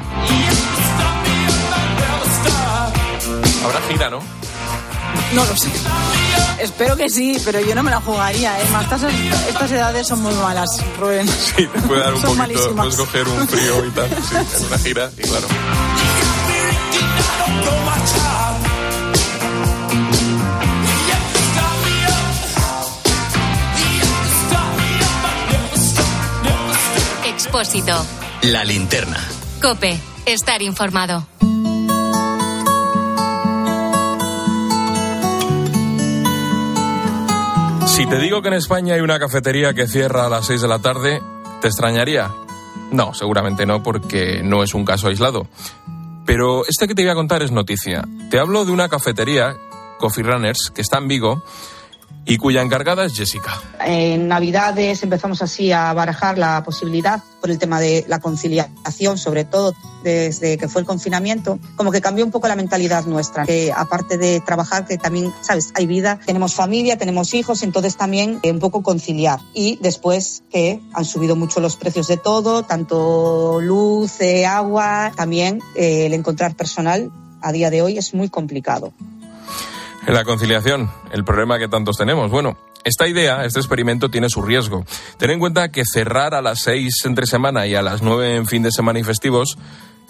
Habrá 3.64 3.82
gira, 3.90 4.10
¿no? 4.10 4.20
No 5.34 5.46
lo 5.46 5.56
sé. 5.56 5.70
Espero 6.60 6.96
que 6.96 7.10
sí, 7.10 7.42
pero 7.44 7.60
yo 7.62 7.74
no 7.74 7.84
me 7.84 7.92
la 7.92 8.02
jugaría. 8.02 8.60
¿eh? 8.60 8.64
Más 8.72 8.84
estas, 8.84 9.04
estas 9.50 9.72
edades 9.72 10.08
son 10.08 10.22
muy 10.22 10.34
malas, 10.36 10.70
Rubén. 11.00 11.28
Sí, 11.56 11.68
te 11.68 11.82
puede 11.82 12.02
dar 12.02 12.14
un 12.14 12.22
Son 12.22 12.38
poquito, 12.38 12.76
puedes 12.76 12.96
coger 12.96 13.28
un 13.28 13.48
frío 13.48 13.86
y 13.86 13.90
tal, 13.92 14.10
sí, 14.10 14.36
en 14.58 14.66
una 14.66 14.78
gira, 14.78 15.10
y 15.18 15.22
claro. 15.22 15.48
Expósito. 27.44 27.94
La 28.44 28.64
linterna. 28.64 29.18
Cope. 29.64 30.00
Estar 30.28 30.62
informado. 30.62 31.26
Si 37.88 38.06
te 38.06 38.20
digo 38.20 38.44
que 38.44 38.50
en 38.50 38.54
España 38.54 38.94
hay 38.94 39.02
una 39.02 39.18
cafetería 39.18 39.74
que 39.74 39.88
cierra 39.88 40.28
a 40.28 40.30
las 40.30 40.46
6 40.46 40.62
de 40.62 40.68
la 40.68 40.78
tarde, 40.78 41.20
¿te 41.62 41.68
extrañaría? 41.68 42.32
No, 42.92 43.16
seguramente 43.16 43.66
no, 43.66 43.82
porque 43.82 44.44
no 44.44 44.62
es 44.62 44.76
un 44.76 44.86
caso 44.86 45.08
aislado. 45.08 45.48
Pero 46.28 46.68
este 46.68 46.88
que 46.88 46.94
te 46.94 47.02
voy 47.02 47.10
a 47.10 47.16
contar 47.16 47.42
es 47.42 47.52
noticia. 47.52 48.08
Te 48.30 48.38
hablo 48.38 48.66
de 48.66 48.72
una 48.72 48.88
cafetería, 48.88 49.58
Coffee 49.98 50.24
Runners, 50.24 50.72
que 50.76 50.82
está 50.82 51.00
en 51.00 51.08
Vigo 51.08 51.44
y 52.26 52.38
cuya 52.38 52.62
encargada 52.62 53.06
es 53.06 53.14
Jessica. 53.14 53.52
En 53.84 54.28
Navidades 54.28 55.02
empezamos 55.04 55.42
así 55.42 55.72
a 55.72 55.92
barajar 55.94 56.38
la 56.38 56.64
posibilidad 56.64 57.22
por 57.40 57.50
el 57.50 57.58
tema 57.58 57.80
de 57.80 58.06
la 58.08 58.20
conciliación, 58.20 59.18
sobre 59.18 59.44
todo 59.44 59.74
desde 60.04 60.58
que 60.58 60.68
fue 60.68 60.82
el 60.82 60.88
confinamiento, 60.88 61.60
como 61.76 61.92
que 61.92 62.02
cambió 62.02 62.24
un 62.24 62.32
poco 62.32 62.48
la 62.48 62.56
mentalidad 62.56 63.06
nuestra, 63.06 63.46
que 63.46 63.72
aparte 63.76 64.18
de 64.18 64.40
trabajar, 64.40 64.86
que 64.86 64.98
también, 64.98 65.34
sabes, 65.42 65.72
hay 65.76 65.88
vida, 65.88 66.20
tenemos 66.26 66.54
familia, 66.54 66.98
tenemos 66.98 67.34
hijos, 67.34 67.64
entonces 67.64 67.98
también 67.98 68.40
eh, 68.44 68.52
un 68.52 68.60
poco 68.60 68.84
conciliar. 68.84 69.40
Y 69.54 69.78
después 69.82 70.44
que 70.52 70.80
han 70.94 71.06
subido 71.06 71.36
mucho 71.36 71.60
los 71.60 71.76
precios 71.76 72.08
de 72.08 72.18
todo, 72.18 72.64
tanto 72.64 73.60
luz, 73.62 74.22
eh, 74.22 74.46
agua, 74.46 75.12
también 75.16 75.60
eh, 75.76 76.06
el 76.06 76.14
encontrar 76.14 76.56
personal 76.56 77.12
a 77.42 77.52
día 77.52 77.70
de 77.70 77.82
hoy 77.82 77.98
es 77.98 78.14
muy 78.14 78.30
complicado. 78.30 78.94
La 80.08 80.24
conciliación, 80.26 80.90
el 81.12 81.24
problema 81.24 81.60
que 81.60 81.68
tantos 81.68 81.98
tenemos. 81.98 82.32
Bueno, 82.32 82.58
esta 82.84 83.08
idea, 83.08 83.46
este 83.46 83.60
experimento 83.60 84.10
tiene 84.10 84.30
su 84.30 84.42
riesgo. 84.42 84.84
Ten 85.18 85.30
en 85.30 85.40
cuenta 85.40 85.72
que 85.72 85.84
cerrar 85.86 86.34
a 86.34 86.42
las 86.42 86.60
seis 86.60 87.06
entre 87.06 87.28
semana 87.28 87.68
y 87.68 87.76
a 87.76 87.82
las 87.82 88.02
nueve 88.02 88.36
en 88.36 88.48
fin 88.48 88.64
de 88.64 88.72
semana 88.72 89.00
y 89.00 89.04
festivos 89.04 89.58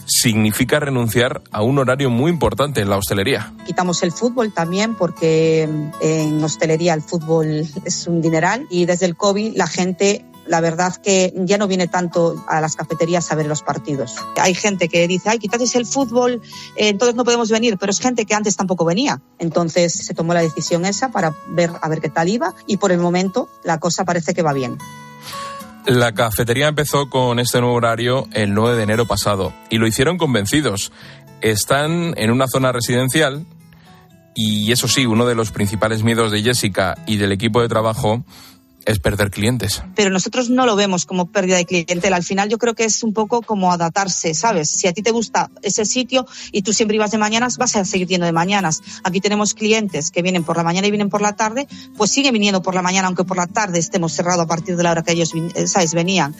significa 0.05 0.79
renunciar 0.79 1.41
a 1.51 1.61
un 1.61 1.77
horario 1.77 2.09
muy 2.09 2.31
importante 2.31 2.81
en 2.81 2.89
la 2.89 2.97
hostelería. 2.97 3.53
Quitamos 3.65 4.01
el 4.03 4.11
fútbol 4.11 4.53
también 4.53 4.95
porque 4.95 5.69
en 6.01 6.43
hostelería 6.43 6.93
el 6.93 7.01
fútbol 7.01 7.67
es 7.85 8.07
un 8.07 8.21
dineral 8.21 8.65
y 8.69 8.85
desde 8.85 9.05
el 9.05 9.15
COVID 9.15 9.55
la 9.55 9.67
gente 9.67 10.25
la 10.51 10.59
verdad 10.59 10.93
que 10.97 11.33
ya 11.33 11.57
no 11.57 11.65
viene 11.65 11.87
tanto 11.87 12.43
a 12.45 12.59
las 12.59 12.75
cafeterías 12.75 13.31
a 13.31 13.35
ver 13.35 13.45
los 13.45 13.61
partidos. 13.63 14.17
Hay 14.35 14.53
gente 14.53 14.89
que 14.89 15.07
dice, 15.07 15.29
ay, 15.29 15.39
quitasteis 15.39 15.75
el 15.75 15.85
fútbol, 15.85 16.41
eh, 16.75 16.89
entonces 16.89 17.15
no 17.15 17.23
podemos 17.23 17.49
venir, 17.49 17.77
pero 17.77 17.89
es 17.89 18.01
gente 18.01 18.25
que 18.25 18.35
antes 18.35 18.57
tampoco 18.57 18.83
venía. 18.83 19.21
Entonces 19.39 19.93
se 19.93 20.13
tomó 20.13 20.33
la 20.33 20.41
decisión 20.41 20.83
esa 20.83 21.09
para 21.09 21.33
ver 21.47 21.71
a 21.81 21.87
ver 21.87 22.01
qué 22.01 22.09
tal 22.09 22.27
iba 22.27 22.53
y 22.67 22.75
por 22.77 22.91
el 22.91 22.99
momento 22.99 23.47
la 23.63 23.79
cosa 23.79 24.03
parece 24.03 24.33
que 24.33 24.41
va 24.41 24.51
bien. 24.51 24.77
La 25.85 26.11
cafetería 26.11 26.67
empezó 26.67 27.09
con 27.09 27.39
este 27.39 27.61
nuevo 27.61 27.75
horario 27.75 28.27
el 28.33 28.53
9 28.53 28.75
de 28.75 28.83
enero 28.83 29.05
pasado 29.05 29.53
y 29.69 29.77
lo 29.77 29.87
hicieron 29.87 30.17
convencidos. 30.17 30.91
Están 31.39 32.13
en 32.17 32.29
una 32.29 32.47
zona 32.51 32.73
residencial 32.73 33.45
y 34.35 34.69
eso 34.73 34.89
sí, 34.89 35.05
uno 35.05 35.25
de 35.25 35.35
los 35.35 35.51
principales 35.51 36.03
miedos 36.03 36.29
de 36.29 36.43
Jessica 36.43 36.97
y 37.07 37.15
del 37.15 37.31
equipo 37.31 37.61
de 37.61 37.69
trabajo 37.69 38.25
es 38.85 38.99
perder 38.99 39.31
clientes. 39.31 39.83
Pero 39.95 40.09
nosotros 40.09 40.49
no 40.49 40.65
lo 40.65 40.75
vemos 40.75 41.05
como 41.05 41.27
pérdida 41.27 41.57
de 41.57 41.65
clientela. 41.65 42.15
Al 42.15 42.23
final 42.23 42.49
yo 42.49 42.57
creo 42.57 42.73
que 42.73 42.85
es 42.85 43.03
un 43.03 43.13
poco 43.13 43.41
como 43.41 43.71
adaptarse, 43.71 44.33
¿sabes? 44.33 44.69
Si 44.69 44.87
a 44.87 44.93
ti 44.93 45.01
te 45.01 45.11
gusta 45.11 45.49
ese 45.61 45.85
sitio 45.85 46.25
y 46.51 46.61
tú 46.61 46.73
siempre 46.73 46.95
ibas 46.95 47.11
de 47.11 47.17
mañanas, 47.17 47.57
vas 47.57 47.75
a 47.75 47.85
seguir 47.85 48.07
yendo 48.07 48.25
de 48.25 48.31
mañanas. 48.31 48.81
Aquí 49.03 49.21
tenemos 49.21 49.53
clientes 49.53 50.11
que 50.11 50.21
vienen 50.21 50.43
por 50.43 50.57
la 50.57 50.63
mañana 50.63 50.87
y 50.87 50.91
vienen 50.91 51.09
por 51.09 51.21
la 51.21 51.35
tarde, 51.35 51.67
pues 51.97 52.11
siguen 52.11 52.33
viniendo 52.33 52.61
por 52.61 52.75
la 52.75 52.81
mañana, 52.81 53.07
aunque 53.07 53.23
por 53.23 53.37
la 53.37 53.47
tarde 53.47 53.79
estemos 53.79 54.13
cerrados 54.13 54.43
a 54.43 54.47
partir 54.47 54.75
de 54.75 54.83
la 54.83 54.91
hora 54.91 55.03
que 55.03 55.13
ellos, 55.13 55.33
¿sabes? 55.65 55.93
Venían. 55.93 56.35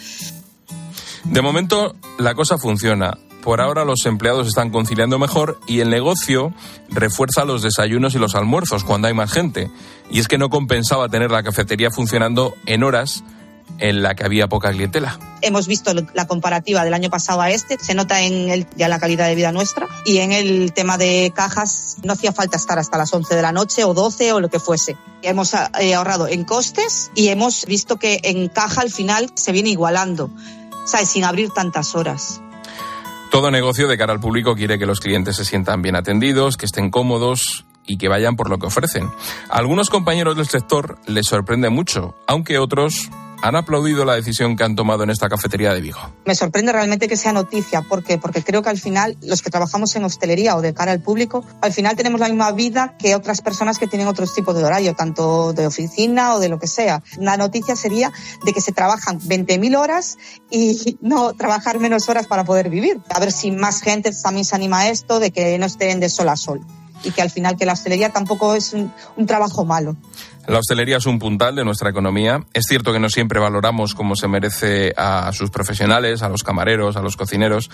De 1.23 1.41
momento 1.41 1.95
la 2.17 2.34
cosa 2.34 2.58
funciona. 2.58 3.17
Por 3.41 3.60
ahora 3.60 3.86
los 3.86 4.06
empleados 4.06 4.47
están 4.47 4.69
conciliando 4.69 5.17
mejor 5.17 5.60
y 5.67 5.80
el 5.80 5.89
negocio 5.89 6.54
refuerza 6.89 7.43
los 7.43 7.63
desayunos 7.63 8.13
y 8.13 8.19
los 8.19 8.36
almuerzos 8.36 8.84
cuando 8.84 9.08
hay 9.08 9.13
más 9.13 9.32
gente. 9.32 9.69
Y 10.12 10.19
es 10.19 10.27
que 10.27 10.38
no 10.38 10.49
compensaba 10.49 11.10
tener 11.10 11.32
la 11.32 11.41
cafetería 11.41 11.89
funcionando 11.89 12.54
en 12.65 12.84
horas 12.84 13.23
en 13.80 14.04
la 14.04 14.15
que 14.15 14.23
había 14.23 14.47
poca 14.47 14.71
clientela. 14.71 15.19
Hemos 15.41 15.67
visto 15.67 15.91
la 16.13 16.27
comparativa 16.27 16.84
del 16.84 16.93
año 16.93 17.10
pasado 17.10 17.41
a 17.41 17.49
este, 17.49 17.80
se 17.80 17.95
nota 17.95 18.21
en 18.21 18.49
el, 18.49 18.67
ya 18.75 18.88
la 18.88 18.99
calidad 18.99 19.27
de 19.27 19.34
vida 19.36 19.51
nuestra 19.51 19.88
y 20.06 20.19
en 20.19 20.32
el 20.32 20.71
tema 20.73 20.97
de 20.97 21.32
cajas 21.36 21.97
no 22.04 22.13
hacía 22.13 22.32
falta 22.32 22.58
estar 22.58 22.77
hasta 22.77 22.97
las 22.97 23.12
11 23.12 23.36
de 23.36 23.41
la 23.41 23.51
noche 23.51 23.84
o 23.84 23.93
12 23.93 24.34
o 24.34 24.39
lo 24.39 24.49
que 24.49 24.60
fuese. 24.60 24.97
Hemos 25.23 25.56
eh, 25.80 25.95
ahorrado 25.95 26.27
en 26.27 26.43
costes 26.43 27.12
y 27.15 27.30
hemos 27.30 27.65
visto 27.65 27.97
que 27.97 28.19
en 28.23 28.49
caja 28.49 28.82
al 28.82 28.91
final 28.91 29.32
se 29.34 29.51
viene 29.51 29.69
igualando, 29.69 30.30
¿sabes? 30.86 31.10
Sin 31.10 31.23
abrir 31.23 31.49
tantas 31.49 31.95
horas. 31.95 32.41
Todo 33.32 33.50
negocio 33.50 33.88
de 33.88 33.98
cara 33.98 34.12
al 34.12 34.20
público 34.20 34.56
quiere 34.56 34.78
que 34.78 34.86
los 34.86 35.00
clientes 35.00 35.38
se 35.38 35.46
sientan 35.46 35.82
bien 35.82 35.96
atendidos, 35.96 36.58
que 36.58 36.65
estén 36.65 36.91
cómodos 36.91 37.65
y 37.88 37.98
que 37.98 38.10
vayan 38.10 38.36
por 38.36 38.50
lo 38.50 38.60
que 38.60 38.67
ofrecen. 38.67 39.10
A 39.50 39.58
algunos 39.58 39.89
compañeros 39.89 40.36
del 40.36 40.48
sector 40.48 41.00
les 41.08 41.28
sorprende 41.28 41.70
mucho, 41.70 42.13
aunque 42.28 42.58
otros 42.58 43.10
han 43.41 43.56
aplaudido 43.56 44.06
la 44.06 44.15
decisión 44.15 44.56
que 44.56 44.63
han 44.63 44.75
tomado 44.75 45.04
en 45.04 45.10
esta 45.10 45.30
cafetería 45.30 45.73
de 45.73 45.82
Vigo. 45.82 45.99
Me 46.25 46.36
sorprende 46.36 46.71
realmente 46.71 47.08
que 47.08 47.17
sea 47.17 47.34
noticia, 47.34 47.82
¿por 47.82 48.04
qué? 48.04 48.17
Porque 48.17 48.43
creo 48.43 48.62
que 48.62 48.69
al 48.69 48.77
final 48.77 49.17
los 49.21 49.41
que 49.41 49.49
trabajamos 49.49 49.95
en 49.95 50.04
hostelería 50.04 50.56
o 50.56 50.62
de 50.62 50.73
cara 50.73 50.91
al 50.91 51.01
público, 51.01 51.43
al 51.62 51.73
final 51.73 51.95
tenemos 51.95 52.19
la 52.19 52.27
misma 52.27 52.51
vida 52.51 52.95
que 52.97 53.15
otras 53.15 53.41
personas 53.41 53.80
que 53.80 53.88
tienen 53.88 54.08
otros 54.08 54.34
tipos 54.34 54.56
de 54.56 54.63
horario, 54.63 54.93
tanto 54.95 55.54
de 55.54 55.67
oficina 55.67 56.36
o 56.36 56.39
de 56.39 56.49
lo 56.49 56.60
que 56.60 56.67
sea. 56.67 57.04
La 57.17 57.38
noticia 57.38 57.75
sería 57.75 58.12
de 58.45 58.54
que 58.54 58.62
se 58.62 58.71
trabajan 58.71 59.19
20.000 59.19 59.77
horas 59.77 60.17
y 60.49 60.97
no 61.01 61.34
trabajar 61.34 61.80
menos 61.80 62.10
horas 62.10 62.27
para 62.27 62.43
poder 62.43 62.69
vivir. 62.69 63.01
A 63.10 63.19
ver 63.19 63.32
si 63.32 63.51
más 63.51 63.82
gente 63.82 64.12
también 64.23 64.45
se 64.45 64.56
anima 64.56 64.80
a 64.80 64.89
esto, 64.89 65.19
de 65.19 65.32
que 65.32 65.58
no 65.58 65.65
estén 65.65 65.99
de 65.99 66.10
sol 66.10 66.30
a 66.30 66.36
sol 66.36 66.62
y 67.04 67.12
que 67.12 67.22
al 67.22 67.30
final 67.30 67.58
que 67.58 67.66
la 67.66 67.74
hostelería 67.74 68.10
tampoco 68.10 68.56
es 68.56 68.74
un, 68.74 68.92
trabajo 69.26 69.66
malo. 69.66 69.96
La 70.48 70.60
hostelería 70.60 70.98
es 70.98 71.06
un 71.06 71.20
puntal 71.20 71.56
de 71.56 71.64
nuestra 71.64 71.90
economía. 71.90 72.46
Es 72.54 72.66
cierto 72.68 72.92
que 72.92 73.00
no 73.00 73.10
siempre 73.10 73.40
valoramos 73.40 73.94
como 73.94 74.16
se 74.16 74.28
merece 74.28 74.94
a 74.98 75.32
sus 75.34 75.50
profesionales, 75.52 76.24
a 76.24 76.30
los 76.30 76.44
camareros, 76.44 76.98
a 76.98 77.02
los 77.02 77.16
cocineros. 77.16 77.70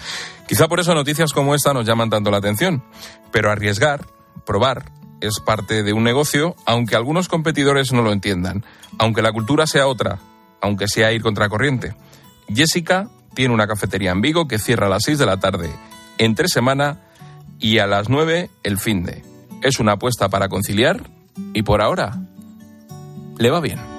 Quizá 0.48 0.68
por 0.68 0.80
eso 0.80 0.94
noticias 0.94 1.32
como 1.34 1.56
esta 1.56 1.74
nos 1.74 1.86
llaman 1.86 2.10
tanto 2.10 2.30
la 2.30 2.38
atención. 2.38 2.84
Pero 3.32 3.52
arriesgar, 3.52 4.06
probar, 4.46 4.92
es 5.22 5.40
parte 5.40 5.84
de 5.84 5.94
un 5.94 6.04
negocio, 6.04 6.56
aunque 6.66 6.96
algunos 6.96 7.28
competidores 7.28 7.92
no 7.94 8.02
lo 8.02 8.12
entiendan, 8.12 8.64
aunque 9.00 9.22
la 9.22 9.32
cultura 9.32 9.66
sea 9.66 9.88
otra, 9.88 10.20
aunque 10.62 10.88
sea 10.88 11.12
ir 11.12 11.22
contracorriente. 11.22 11.96
Jessica 12.54 13.10
tiene 13.34 13.54
una 13.54 13.68
cafetería 13.68 14.12
en 14.12 14.22
Vigo 14.22 14.48
que 14.48 14.60
cierra 14.60 14.88
a 14.88 14.90
las 14.90 15.04
6 15.06 15.20
de 15.20 15.26
la 15.26 15.38
tarde, 15.38 15.70
entre 16.18 16.48
semana 16.48 17.07
y 17.60 17.80
a 17.80 17.88
las 17.88 18.10
9 18.10 18.50
el 18.64 18.78
fin 18.78 19.04
de. 19.04 19.24
Es 19.64 19.80
una 19.80 19.94
apuesta 19.94 20.30
para 20.30 20.50
conciliar 20.50 21.04
y 21.54 21.64
por 21.64 21.82
ahora 21.82 22.20
le 23.38 23.50
va 23.50 23.60
bien. 23.60 23.97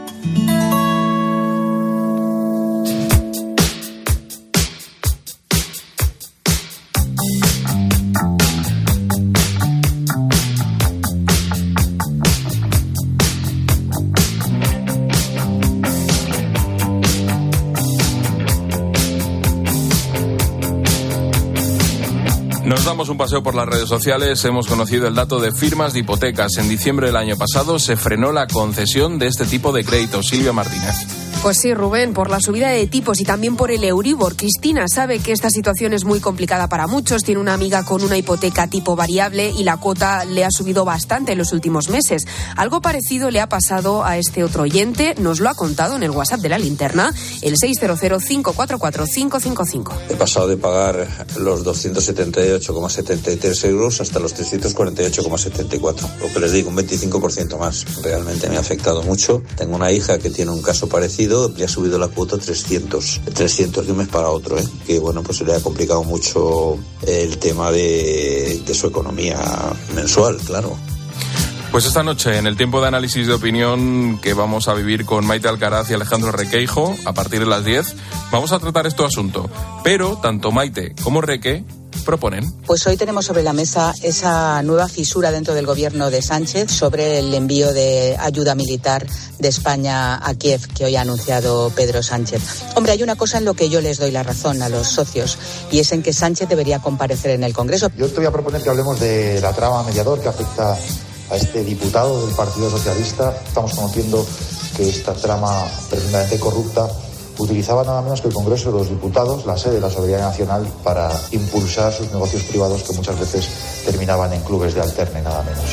Damos 22.98 23.10
un 23.10 23.16
paseo 23.16 23.44
por 23.44 23.54
las 23.54 23.68
redes 23.68 23.88
sociales. 23.88 24.44
Hemos 24.44 24.66
conocido 24.66 25.06
el 25.06 25.14
dato 25.14 25.38
de 25.38 25.52
firmas 25.52 25.92
de 25.92 26.00
hipotecas. 26.00 26.56
En 26.56 26.68
diciembre 26.68 27.06
del 27.06 27.16
año 27.16 27.36
pasado 27.36 27.78
se 27.78 27.94
frenó 27.94 28.32
la 28.32 28.48
concesión 28.48 29.20
de 29.20 29.28
este 29.28 29.44
tipo 29.44 29.70
de 29.70 29.84
créditos. 29.84 30.26
Silvia 30.26 30.52
Martínez. 30.52 31.17
Pues 31.42 31.58
sí, 31.58 31.72
Rubén, 31.72 32.14
por 32.14 32.30
la 32.30 32.40
subida 32.40 32.70
de 32.70 32.88
tipos 32.88 33.20
y 33.20 33.24
también 33.24 33.54
por 33.54 33.70
el 33.70 33.84
Euribor. 33.84 34.34
Cristina 34.34 34.88
sabe 34.88 35.20
que 35.20 35.30
esta 35.30 35.50
situación 35.50 35.92
es 35.92 36.04
muy 36.04 36.18
complicada 36.18 36.68
para 36.68 36.88
muchos. 36.88 37.22
Tiene 37.22 37.40
una 37.40 37.54
amiga 37.54 37.84
con 37.84 38.02
una 38.02 38.18
hipoteca 38.18 38.66
tipo 38.66 38.96
variable 38.96 39.52
y 39.56 39.62
la 39.62 39.76
cuota 39.76 40.24
le 40.24 40.44
ha 40.44 40.50
subido 40.50 40.84
bastante 40.84 41.30
en 41.32 41.38
los 41.38 41.52
últimos 41.52 41.90
meses. 41.90 42.26
Algo 42.56 42.80
parecido 42.80 43.30
le 43.30 43.40
ha 43.40 43.48
pasado 43.48 44.04
a 44.04 44.18
este 44.18 44.42
otro 44.42 44.64
oyente. 44.64 45.14
Nos 45.18 45.38
lo 45.38 45.48
ha 45.48 45.54
contado 45.54 45.94
en 45.94 46.02
el 46.02 46.10
WhatsApp 46.10 46.40
de 46.40 46.48
la 46.48 46.58
linterna, 46.58 47.14
el 47.40 47.54
600-544-555. 47.54 49.92
He 50.10 50.16
pasado 50.16 50.48
de 50.48 50.56
pagar 50.56 51.06
los 51.38 51.64
278,73 51.64 53.64
euros 53.68 54.00
hasta 54.00 54.18
los 54.18 54.34
348,74. 54.34 56.18
Lo 56.20 56.32
que 56.32 56.40
les 56.40 56.50
digo, 56.50 56.70
un 56.70 56.76
25% 56.76 57.56
más. 57.58 57.86
Realmente 58.02 58.50
me 58.50 58.56
ha 58.56 58.60
afectado 58.60 59.04
mucho. 59.04 59.40
Tengo 59.56 59.76
una 59.76 59.92
hija 59.92 60.18
que 60.18 60.30
tiene 60.30 60.50
un 60.50 60.62
caso 60.62 60.88
parecido 60.88 61.27
le 61.28 61.64
ha 61.64 61.68
subido 61.68 61.98
la 61.98 62.08
cuota 62.08 62.38
300, 62.38 63.20
300 63.34 63.86
de 63.86 63.92
un 63.92 63.98
mes 63.98 64.08
para 64.08 64.28
otro, 64.30 64.58
¿eh? 64.58 64.64
que 64.86 64.98
bueno, 64.98 65.22
pues 65.22 65.38
se 65.38 65.44
le 65.44 65.54
ha 65.54 65.60
complicado 65.60 66.02
mucho 66.04 66.78
el 67.06 67.38
tema 67.38 67.70
de, 67.70 68.62
de 68.66 68.74
su 68.74 68.86
economía 68.86 69.38
mensual, 69.94 70.36
claro. 70.38 70.76
Pues 71.70 71.84
esta 71.84 72.02
noche, 72.02 72.38
en 72.38 72.46
el 72.46 72.56
tiempo 72.56 72.80
de 72.80 72.88
análisis 72.88 73.26
de 73.26 73.34
opinión 73.34 74.18
que 74.22 74.32
vamos 74.32 74.68
a 74.68 74.74
vivir 74.74 75.04
con 75.04 75.26
Maite 75.26 75.48
Alcaraz 75.48 75.90
y 75.90 75.94
Alejandro 75.94 76.32
Requeijo, 76.32 76.96
a 77.04 77.12
partir 77.12 77.40
de 77.40 77.46
las 77.46 77.64
10, 77.64 77.94
vamos 78.32 78.52
a 78.52 78.58
tratar 78.58 78.86
este 78.86 79.04
asunto. 79.04 79.50
Pero 79.84 80.16
tanto 80.16 80.50
Maite 80.50 80.94
como 81.04 81.20
Reque 81.20 81.64
proponen. 82.08 82.50
Pues 82.64 82.86
hoy 82.86 82.96
tenemos 82.96 83.26
sobre 83.26 83.42
la 83.42 83.52
mesa 83.52 83.92
esa 84.02 84.62
nueva 84.62 84.88
fisura 84.88 85.30
dentro 85.30 85.52
del 85.52 85.66
gobierno 85.66 86.08
de 86.08 86.22
Sánchez 86.22 86.70
sobre 86.70 87.18
el 87.18 87.34
envío 87.34 87.74
de 87.74 88.16
ayuda 88.18 88.54
militar 88.54 89.06
de 89.38 89.48
España 89.48 90.16
a 90.16 90.34
Kiev 90.34 90.66
que 90.68 90.86
hoy 90.86 90.96
ha 90.96 91.02
anunciado 91.02 91.70
Pedro 91.76 92.02
Sánchez. 92.02 92.40
Hombre, 92.76 92.92
hay 92.92 93.02
una 93.02 93.16
cosa 93.16 93.36
en 93.36 93.44
lo 93.44 93.52
que 93.52 93.68
yo 93.68 93.82
les 93.82 93.98
doy 93.98 94.10
la 94.10 94.22
razón 94.22 94.62
a 94.62 94.70
los 94.70 94.86
socios 94.86 95.36
y 95.70 95.80
es 95.80 95.92
en 95.92 96.02
que 96.02 96.14
Sánchez 96.14 96.48
debería 96.48 96.78
comparecer 96.78 97.32
en 97.32 97.44
el 97.44 97.52
Congreso. 97.52 97.90
Yo 97.98 98.08
te 98.08 98.16
voy 98.16 98.26
a 98.26 98.32
proponer 98.32 98.62
que 98.62 98.70
hablemos 98.70 98.98
de 98.98 99.42
la 99.42 99.52
trama 99.52 99.82
mediador 99.82 100.18
que 100.22 100.28
afecta 100.28 100.78
a 101.30 101.36
este 101.36 101.62
diputado 101.62 102.24
del 102.24 102.34
Partido 102.34 102.70
Socialista. 102.70 103.38
Estamos 103.46 103.74
conociendo 103.74 104.26
que 104.78 104.88
esta 104.88 105.12
trama 105.12 105.66
profundamente 105.90 106.40
corrupta 106.40 106.88
utilizaba 107.38 107.84
nada 107.84 108.02
menos 108.02 108.20
que 108.20 108.28
el 108.28 108.34
Congreso 108.34 108.72
de 108.72 108.78
los 108.78 108.88
Diputados, 108.88 109.46
la 109.46 109.56
sede 109.56 109.74
de 109.74 109.80
la 109.80 109.90
Soberanía 109.90 110.26
Nacional, 110.26 110.66
para 110.84 111.10
impulsar 111.32 111.92
sus 111.92 112.10
negocios 112.12 112.42
privados 112.44 112.82
que 112.82 112.92
muchas 112.92 113.18
veces 113.18 113.48
terminaban 113.84 114.32
en 114.32 114.40
clubes 114.42 114.74
de 114.74 114.82
alterne, 114.82 115.22
nada 115.22 115.42
menos. 115.42 115.64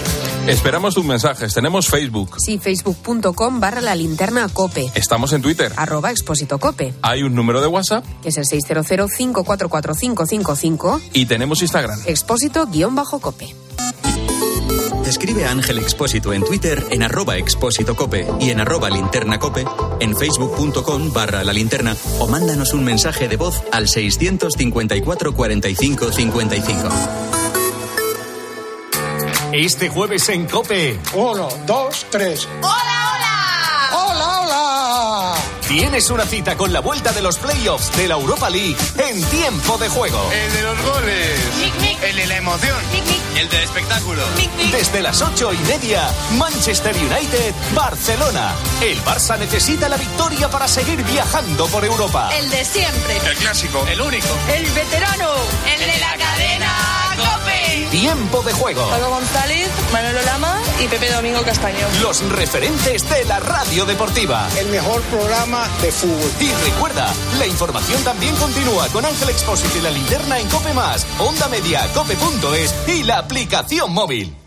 Esperamos 0.48 0.94
tus 0.94 1.06
mensajes. 1.06 1.54
Tenemos 1.54 1.88
Facebook. 1.88 2.36
Sí, 2.40 2.60
facebook.com 2.60 3.60
barra 3.60 3.82
la 3.82 3.96
linterna 3.96 4.48
cope. 4.52 4.92
Estamos 4.96 5.34
en 5.34 5.42
Twitter. 5.42 5.74
Arroba 5.76 6.12
expósito 6.12 6.60
cope. 6.60 6.94
Hay 7.02 7.24
un 7.24 7.36
número 7.36 7.60
de 7.62 7.68
WhatsApp. 7.68 8.06
Que 8.22 8.30
es 8.30 8.38
el 8.38 8.46
600-544-555. 8.46 11.02
Y 11.14 11.26
tenemos 11.26 11.62
Instagram. 11.62 12.00
Expósito 12.06 12.68
guion 12.68 12.96
bajo 12.96 13.20
cope. 13.20 13.54
Escribe 15.16 15.46
a 15.46 15.52
Ángel 15.52 15.80
Expósito 15.80 16.34
en 16.34 16.44
Twitter 16.44 16.88
en 16.92 17.02
arroba 17.02 17.38
expósito 17.38 17.96
cope 17.96 18.28
y 18.42 18.50
en 18.50 18.60
arroba 18.60 18.90
linterna 18.90 19.40
cope, 19.40 19.64
en 20.02 20.14
facebook.com 20.14 21.14
barra 21.14 21.42
la 21.46 21.54
linterna 21.54 21.96
o 22.20 22.28
mándanos 22.28 22.74
un 22.74 22.84
mensaje 22.84 23.30
de 23.30 23.38
voz 23.38 23.64
al 23.72 23.88
654 23.88 25.34
45 25.34 26.12
55. 26.12 26.90
Este 29.54 29.88
jueves 29.88 30.28
en 30.28 30.48
Cope. 30.48 31.00
Uno, 31.14 31.48
dos, 31.66 32.06
tres. 32.10 32.46
¡Hola, 32.62 32.74
hola! 33.14 33.90
¡Hola, 33.94 34.42
hola! 34.42 35.36
Tienes 35.66 36.10
una 36.10 36.26
cita 36.26 36.58
con 36.58 36.74
la 36.74 36.82
vuelta 36.82 37.14
de 37.14 37.22
los 37.22 37.38
playoffs 37.38 37.96
de 37.96 38.10
la 38.10 38.16
Europa 38.16 38.50
League 38.50 38.76
en 38.98 39.24
tiempo 39.30 39.78
de 39.78 39.88
juego. 39.88 40.30
El 40.30 40.54
de 40.54 40.62
los 40.62 40.82
goles. 40.84 41.40
El 42.04 42.16
de 42.18 42.28
la 42.28 42.36
emoción. 42.36 42.78
El 43.36 43.50
del 43.50 43.64
espectáculo. 43.64 44.24
Desde 44.72 45.02
las 45.02 45.22
ocho 45.22 45.52
y 45.54 45.58
media, 45.60 46.10
Manchester 46.38 46.96
United, 46.96 47.54
Barcelona. 47.74 48.54
El 48.82 49.04
Barça 49.04 49.38
necesita 49.38 49.90
la 49.90 49.98
victoria 49.98 50.50
para 50.50 50.68
seguir 50.68 51.04
viajando 51.04 51.68
por 51.68 51.84
Europa. 51.84 52.30
El 52.34 52.50
de 52.50 52.64
siempre. 52.64 53.18
El 53.18 53.36
clásico. 53.38 53.86
El 53.88 54.00
único. 54.00 54.28
El 54.54 54.66
veterano. 54.72 55.34
El 55.66 55.80
de 55.80 56.00
la 56.00 56.18
cadena. 56.18 57.05
Tiempo 57.96 58.44
de 58.44 58.52
juego. 58.52 58.90
Paco 58.90 59.10
González, 59.10 59.70
Manolo 59.94 60.22
Lama 60.24 60.62
y 60.84 60.88
Pepe 60.90 61.10
Domingo 61.14 61.42
Castaño. 61.44 61.88
Los 62.02 62.30
referentes 62.30 63.10
de 63.10 63.24
la 63.24 63.40
radio 63.40 63.86
deportiva. 63.86 64.50
El 64.60 64.68
mejor 64.68 65.02
programa 65.04 65.66
de 65.82 65.94
fútbol. 65.94 66.30
Y 66.42 66.52
recuerda, 66.70 67.10
la 67.40 67.48
información 67.48 68.04
también 68.04 68.36
continúa 68.36 68.90
con 68.90 69.06
Ángel 69.06 69.30
Expósito 69.30 69.78
y 69.78 69.82
la 69.82 69.92
linterna 69.92 70.40
en 70.42 70.50
Cope 70.50 70.74
Más, 70.74 71.08
Onda 71.20 71.48
Media, 71.48 71.88
Cope.es 71.94 72.76
y 72.90 73.04
la 73.04 73.20
aplicación 73.20 73.94
móvil. 73.94 74.45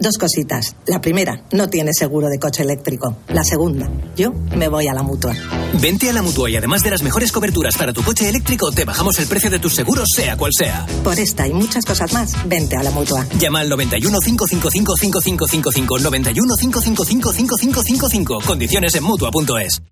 Dos 0.00 0.16
cositas. 0.16 0.76
La 0.86 1.02
primera, 1.02 1.44
no 1.52 1.68
tienes 1.68 1.96
seguro 1.98 2.28
de 2.28 2.38
coche 2.38 2.62
eléctrico. 2.62 3.18
La 3.28 3.44
segunda, 3.44 3.90
yo 4.16 4.32
me 4.56 4.68
voy 4.68 4.88
a 4.88 4.94
la 4.94 5.02
mutua. 5.02 5.34
Vente 5.78 6.08
a 6.08 6.14
la 6.14 6.22
mutua 6.22 6.48
y 6.48 6.56
además 6.56 6.82
de 6.82 6.90
las 6.90 7.02
mejores 7.02 7.30
coberturas 7.30 7.76
para 7.76 7.92
tu 7.92 8.02
coche 8.02 8.26
eléctrico, 8.26 8.72
te 8.72 8.86
bajamos 8.86 9.18
el 9.18 9.26
precio 9.26 9.50
de 9.50 9.58
tus 9.58 9.74
seguros, 9.74 10.08
sea 10.16 10.38
cual 10.38 10.52
sea. 10.56 10.86
Por 11.04 11.18
esta 11.18 11.46
y 11.46 11.52
muchas 11.52 11.84
cosas 11.84 12.14
más, 12.14 12.32
vente 12.48 12.76
a 12.76 12.82
la 12.82 12.90
mutua. 12.90 13.26
Llama 13.38 13.60
al 13.60 13.68
91 13.68 14.18
555 14.20 14.96
5555 14.96 15.98
91 15.98 16.54
555 16.56 17.32
5555. 17.34 18.40
Condiciones 18.46 18.94
en 18.94 19.04
mutua.es. 19.04 19.82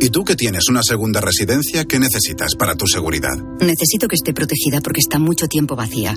¿Y 0.00 0.10
tú 0.10 0.24
que 0.24 0.36
tienes 0.36 0.68
una 0.68 0.82
segunda 0.82 1.20
residencia, 1.20 1.84
qué 1.84 1.98
necesitas 1.98 2.54
para 2.56 2.74
tu 2.74 2.86
seguridad? 2.86 3.36
Necesito 3.60 4.08
que 4.08 4.14
esté 4.14 4.32
protegida 4.32 4.80
porque 4.80 5.00
está 5.00 5.18
mucho 5.18 5.46
tiempo 5.46 5.76
vacía. 5.76 6.16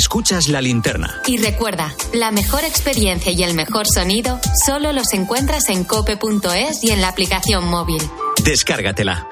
Escuchas 0.00 0.48
la 0.48 0.62
linterna. 0.62 1.20
Y 1.26 1.36
recuerda, 1.36 1.94
la 2.14 2.30
mejor 2.30 2.64
experiencia 2.64 3.32
y 3.32 3.42
el 3.42 3.52
mejor 3.52 3.84
sonido 3.86 4.40
solo 4.64 4.94
los 4.94 5.12
encuentras 5.12 5.68
en 5.68 5.84
cope.es 5.84 6.82
y 6.82 6.90
en 6.90 7.02
la 7.02 7.08
aplicación 7.08 7.66
móvil. 7.66 8.00
Descárgatela. 8.42 9.28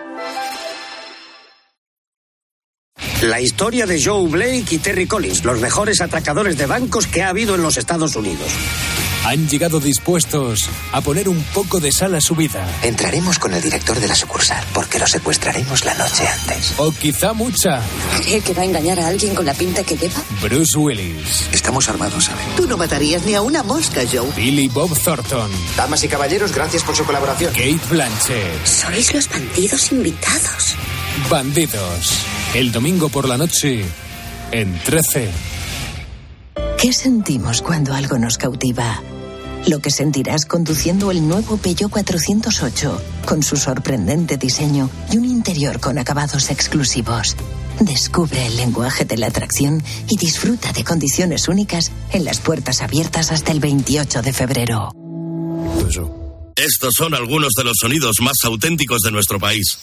La 3.23 3.41
historia 3.41 3.87
de 3.87 3.99
Joe 4.05 4.29
Blake 4.29 4.67
y 4.73 4.77
Terry 4.77 5.07
Collins, 5.07 5.43
los 5.43 5.59
mejores 5.59 6.03
atracadores 6.03 6.59
de 6.59 6.67
bancos 6.67 7.07
que 7.07 7.23
ha 7.23 7.31
habido 7.31 7.55
en 7.55 7.63
los 7.63 7.79
Estados 7.79 8.15
Unidos. 8.15 8.53
Han 9.29 9.47
llegado 9.47 9.79
dispuestos 9.79 10.59
a 10.91 11.03
poner 11.03 11.29
un 11.29 11.43
poco 11.53 11.81
de 11.81 11.93
sal 11.93 12.15
a 12.15 12.21
su 12.23 12.35
vida. 12.35 12.67
Entraremos 12.83 13.39
con 13.39 13.53
el 13.53 13.61
director 13.61 14.01
de 14.01 14.09
la 14.09 14.15
sucursal 14.15 14.65
porque 14.73 14.99
lo 14.99 15.07
secuestraremos 15.07 15.85
la 15.85 15.95
noche 15.97 16.27
antes. 16.27 16.73
O 16.79 16.91
quizá 16.93 17.35
mucha. 17.35 17.83
¿Cree 18.23 18.41
que 18.41 18.55
va 18.55 18.63
a 18.63 18.65
engañar 18.65 18.99
a 19.01 19.09
alguien 19.09 19.35
con 19.35 19.45
la 19.45 19.53
pinta 19.53 19.85
que 19.85 19.99
lleva? 19.99 20.23
Bruce 20.41 20.79
Willis. 20.79 21.47
Estamos 21.53 21.91
armados, 21.91 22.25
¿saben? 22.25 22.47
Tú 22.57 22.67
no 22.67 22.79
matarías 22.79 23.27
ni 23.27 23.35
a 23.35 23.43
una 23.43 23.63
mosca, 23.63 24.01
Joe. 24.11 24.33
Billy 24.35 24.67
Bob 24.69 24.97
Thornton. 24.99 25.51
Damas 25.77 26.03
y 26.05 26.09
caballeros, 26.09 26.55
gracias 26.55 26.83
por 26.83 26.97
su 26.97 27.05
colaboración. 27.05 27.53
Kate 27.53 27.81
Blanchett. 27.91 28.65
Sois 28.65 29.13
los 29.13 29.29
bandidos 29.29 29.93
invitados. 29.93 30.75
Bandidos. 31.29 32.25
El 32.55 32.73
domingo 32.73 33.11
por 33.11 33.29
la 33.29 33.37
noche 33.37 33.85
en 34.53 34.79
13. 34.85 35.29
¿Qué 36.81 36.95
sentimos 36.95 37.61
cuando 37.61 37.93
algo 37.93 38.17
nos 38.19 38.39
cautiva? 38.39 39.03
Lo 39.69 39.81
que 39.81 39.91
sentirás 39.91 40.47
conduciendo 40.47 41.11
el 41.11 41.29
nuevo 41.29 41.59
Peugeot 41.59 41.91
408, 41.91 43.03
con 43.27 43.43
su 43.43 43.59
sorprendente 43.59 44.39
diseño 44.39 44.89
y 45.13 45.19
un 45.19 45.27
interior 45.27 45.79
con 45.79 45.99
acabados 45.99 46.49
exclusivos. 46.49 47.37
Descubre 47.79 48.47
el 48.47 48.57
lenguaje 48.57 49.05
de 49.05 49.19
la 49.19 49.27
atracción 49.27 49.85
y 50.09 50.17
disfruta 50.17 50.73
de 50.73 50.85
condiciones 50.85 51.49
únicas 51.49 51.93
en 52.13 52.25
las 52.25 52.41
puertas 52.41 52.81
abiertas 52.81 53.31
hasta 53.31 53.53
el 53.53 53.61
28 53.61 54.23
de 54.23 54.33
febrero. 54.33 54.91
Estos 56.57 56.95
son 56.97 57.15
algunos 57.15 57.53
de 57.53 57.65
los 57.65 57.75
sonidos 57.79 58.23
más 58.23 58.39
auténticos 58.45 59.03
de 59.03 59.11
nuestro 59.11 59.39
país. 59.39 59.79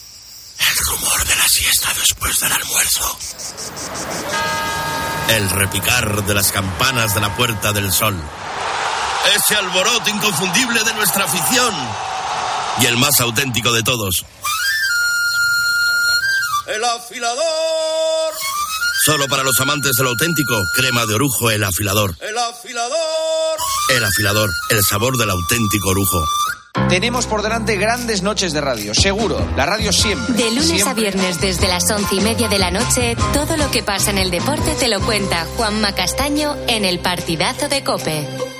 El 0.58 0.84
rumor 0.84 1.28
de 1.28 1.36
la 1.36 1.46
siesta 1.46 1.90
después 1.94 2.40
del 2.40 2.50
almuerzo. 2.50 3.18
El 5.28 5.48
repicar 5.50 6.26
de 6.26 6.34
las 6.34 6.50
campanas 6.50 7.14
de 7.14 7.20
la 7.20 7.36
Puerta 7.36 7.72
del 7.72 7.92
Sol. 7.92 8.16
Ese 9.48 9.54
alboroto 9.54 10.10
inconfundible 10.10 10.82
de 10.82 10.92
nuestra 10.94 11.24
afición. 11.24 11.72
Y 12.80 12.86
el 12.86 12.96
más 12.96 13.20
auténtico 13.20 13.70
de 13.72 13.84
todos. 13.84 14.26
El 16.66 16.82
afilador. 16.82 18.34
Solo 19.04 19.28
para 19.28 19.44
los 19.44 19.60
amantes 19.60 19.92
del 19.96 20.08
auténtico, 20.08 20.56
crema 20.74 21.06
de 21.06 21.14
orujo, 21.14 21.48
el 21.52 21.62
afilador. 21.62 22.16
El 22.20 22.36
afilador. 22.36 23.58
El 23.94 24.04
afilador, 24.04 24.50
el 24.70 24.82
sabor 24.82 25.16
del 25.16 25.30
auténtico 25.30 25.90
orujo. 25.90 26.26
Tenemos 26.88 27.26
por 27.26 27.42
delante 27.42 27.76
grandes 27.76 28.22
noches 28.22 28.52
de 28.52 28.60
radio, 28.60 28.94
seguro. 28.94 29.48
La 29.56 29.64
radio 29.64 29.92
siempre. 29.92 30.34
De 30.34 30.50
lunes 30.50 30.66
siempre. 30.66 30.90
a 30.90 30.94
viernes 30.94 31.40
desde 31.40 31.68
las 31.68 31.88
once 31.92 32.16
y 32.16 32.20
media 32.20 32.48
de 32.48 32.58
la 32.58 32.72
noche, 32.72 33.16
todo 33.32 33.56
lo 33.56 33.70
que 33.70 33.84
pasa 33.84 34.10
en 34.10 34.18
el 34.18 34.32
deporte 34.32 34.74
te 34.74 34.88
lo 34.88 35.00
cuenta 35.02 35.46
Juanma 35.56 35.94
Castaño 35.94 36.56
en 36.66 36.84
el 36.84 36.98
partidazo 36.98 37.68
de 37.68 37.84
Cope. 37.84 38.55